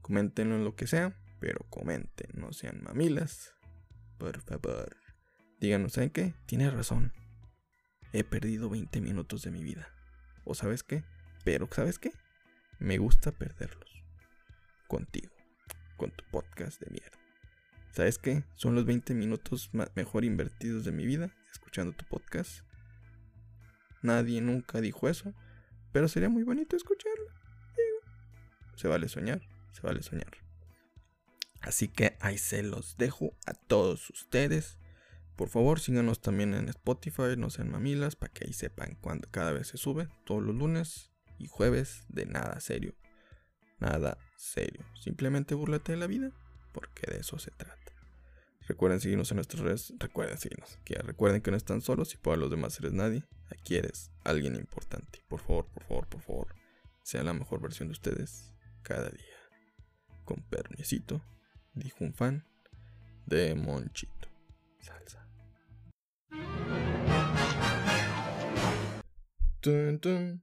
Coméntenlo 0.00 0.56
en 0.56 0.64
lo 0.64 0.74
que 0.74 0.86
sea, 0.86 1.16
pero 1.40 1.64
comenten, 1.70 2.28
no 2.34 2.52
sean 2.52 2.82
mamilas. 2.82 3.54
Por 4.18 4.40
favor. 4.40 4.96
Díganos, 5.60 5.92
¿saben 5.92 6.10
qué? 6.10 6.34
Tienes 6.46 6.72
razón. 6.72 7.12
He 8.12 8.24
perdido 8.24 8.68
20 8.68 9.00
minutos 9.00 9.42
de 9.42 9.50
mi 9.50 9.62
vida. 9.62 9.88
¿O 10.44 10.54
sabes 10.54 10.82
qué? 10.82 11.04
Pero 11.44 11.68
¿sabes 11.70 11.98
qué? 11.98 12.12
Me 12.78 12.98
gusta 12.98 13.32
perderlos. 13.32 13.93
Contigo. 14.94 15.34
Con 15.96 16.12
tu 16.12 16.24
podcast 16.30 16.80
de 16.80 16.88
mierda. 16.88 17.18
¿Sabes 17.90 18.16
qué? 18.16 18.44
Son 18.54 18.76
los 18.76 18.84
20 18.84 19.12
minutos 19.14 19.72
mejor 19.96 20.24
invertidos 20.24 20.84
de 20.84 20.92
mi 20.92 21.04
vida 21.04 21.34
escuchando 21.50 21.96
tu 21.96 22.04
podcast. 22.04 22.60
Nadie 24.02 24.40
nunca 24.40 24.80
dijo 24.80 25.08
eso, 25.08 25.34
pero 25.90 26.06
sería 26.06 26.28
muy 26.28 26.44
bonito 26.44 26.76
escucharlo. 26.76 27.26
se 28.76 28.86
vale 28.86 29.08
soñar, 29.08 29.42
se 29.72 29.80
vale 29.80 30.00
soñar. 30.00 30.30
Así 31.60 31.88
que 31.88 32.16
ahí 32.20 32.38
se 32.38 32.62
los 32.62 32.96
dejo 32.96 33.36
a 33.46 33.54
todos 33.54 34.10
ustedes. 34.10 34.78
Por 35.34 35.48
favor, 35.48 35.80
síganos 35.80 36.20
también 36.20 36.54
en 36.54 36.68
Spotify, 36.68 37.36
no 37.36 37.50
sean 37.50 37.68
mamilas, 37.68 38.14
para 38.14 38.32
que 38.32 38.46
ahí 38.46 38.52
sepan 38.52 38.96
cuando 39.00 39.28
cada 39.28 39.50
vez 39.50 39.66
se 39.66 39.76
sube, 39.76 40.06
todos 40.24 40.44
los 40.44 40.54
lunes 40.54 41.10
y 41.40 41.48
jueves 41.48 42.04
de 42.10 42.26
nada 42.26 42.60
serio. 42.60 42.94
Nada 43.84 44.16
serio. 44.34 44.82
Simplemente 44.98 45.54
burlate 45.54 45.92
de 45.92 45.98
la 45.98 46.06
vida, 46.06 46.30
porque 46.72 47.06
de 47.10 47.20
eso 47.20 47.38
se 47.38 47.50
trata. 47.50 47.92
Recuerden 48.66 48.98
seguirnos 48.98 49.30
en 49.30 49.36
nuestras 49.36 49.62
redes. 49.62 49.92
Recuerden 49.98 50.38
seguirnos. 50.38 50.78
Que 50.86 50.94
recuerden 50.94 51.42
que 51.42 51.50
no 51.50 51.58
están 51.58 51.82
solos 51.82 52.14
y 52.14 52.16
para 52.16 52.38
los 52.38 52.50
demás 52.50 52.78
eres 52.80 52.94
nadie. 52.94 53.24
Aquí 53.50 53.76
eres 53.76 54.10
alguien 54.24 54.56
importante. 54.56 55.22
Por 55.28 55.40
favor, 55.40 55.66
por 55.66 55.82
favor, 55.84 56.06
por 56.08 56.22
favor. 56.22 56.54
Sea 57.02 57.22
la 57.24 57.34
mejor 57.34 57.60
versión 57.60 57.88
de 57.88 57.92
ustedes 57.92 58.54
cada 58.82 59.10
día. 59.10 59.36
Con 60.24 60.42
permisito, 60.44 61.22
dijo 61.74 62.04
un 62.04 62.14
fan 62.14 62.46
de 63.26 63.54
Monchito. 63.54 64.28
Salsa. 64.80 65.28
Tun, 69.60 69.98
tun. 70.00 70.42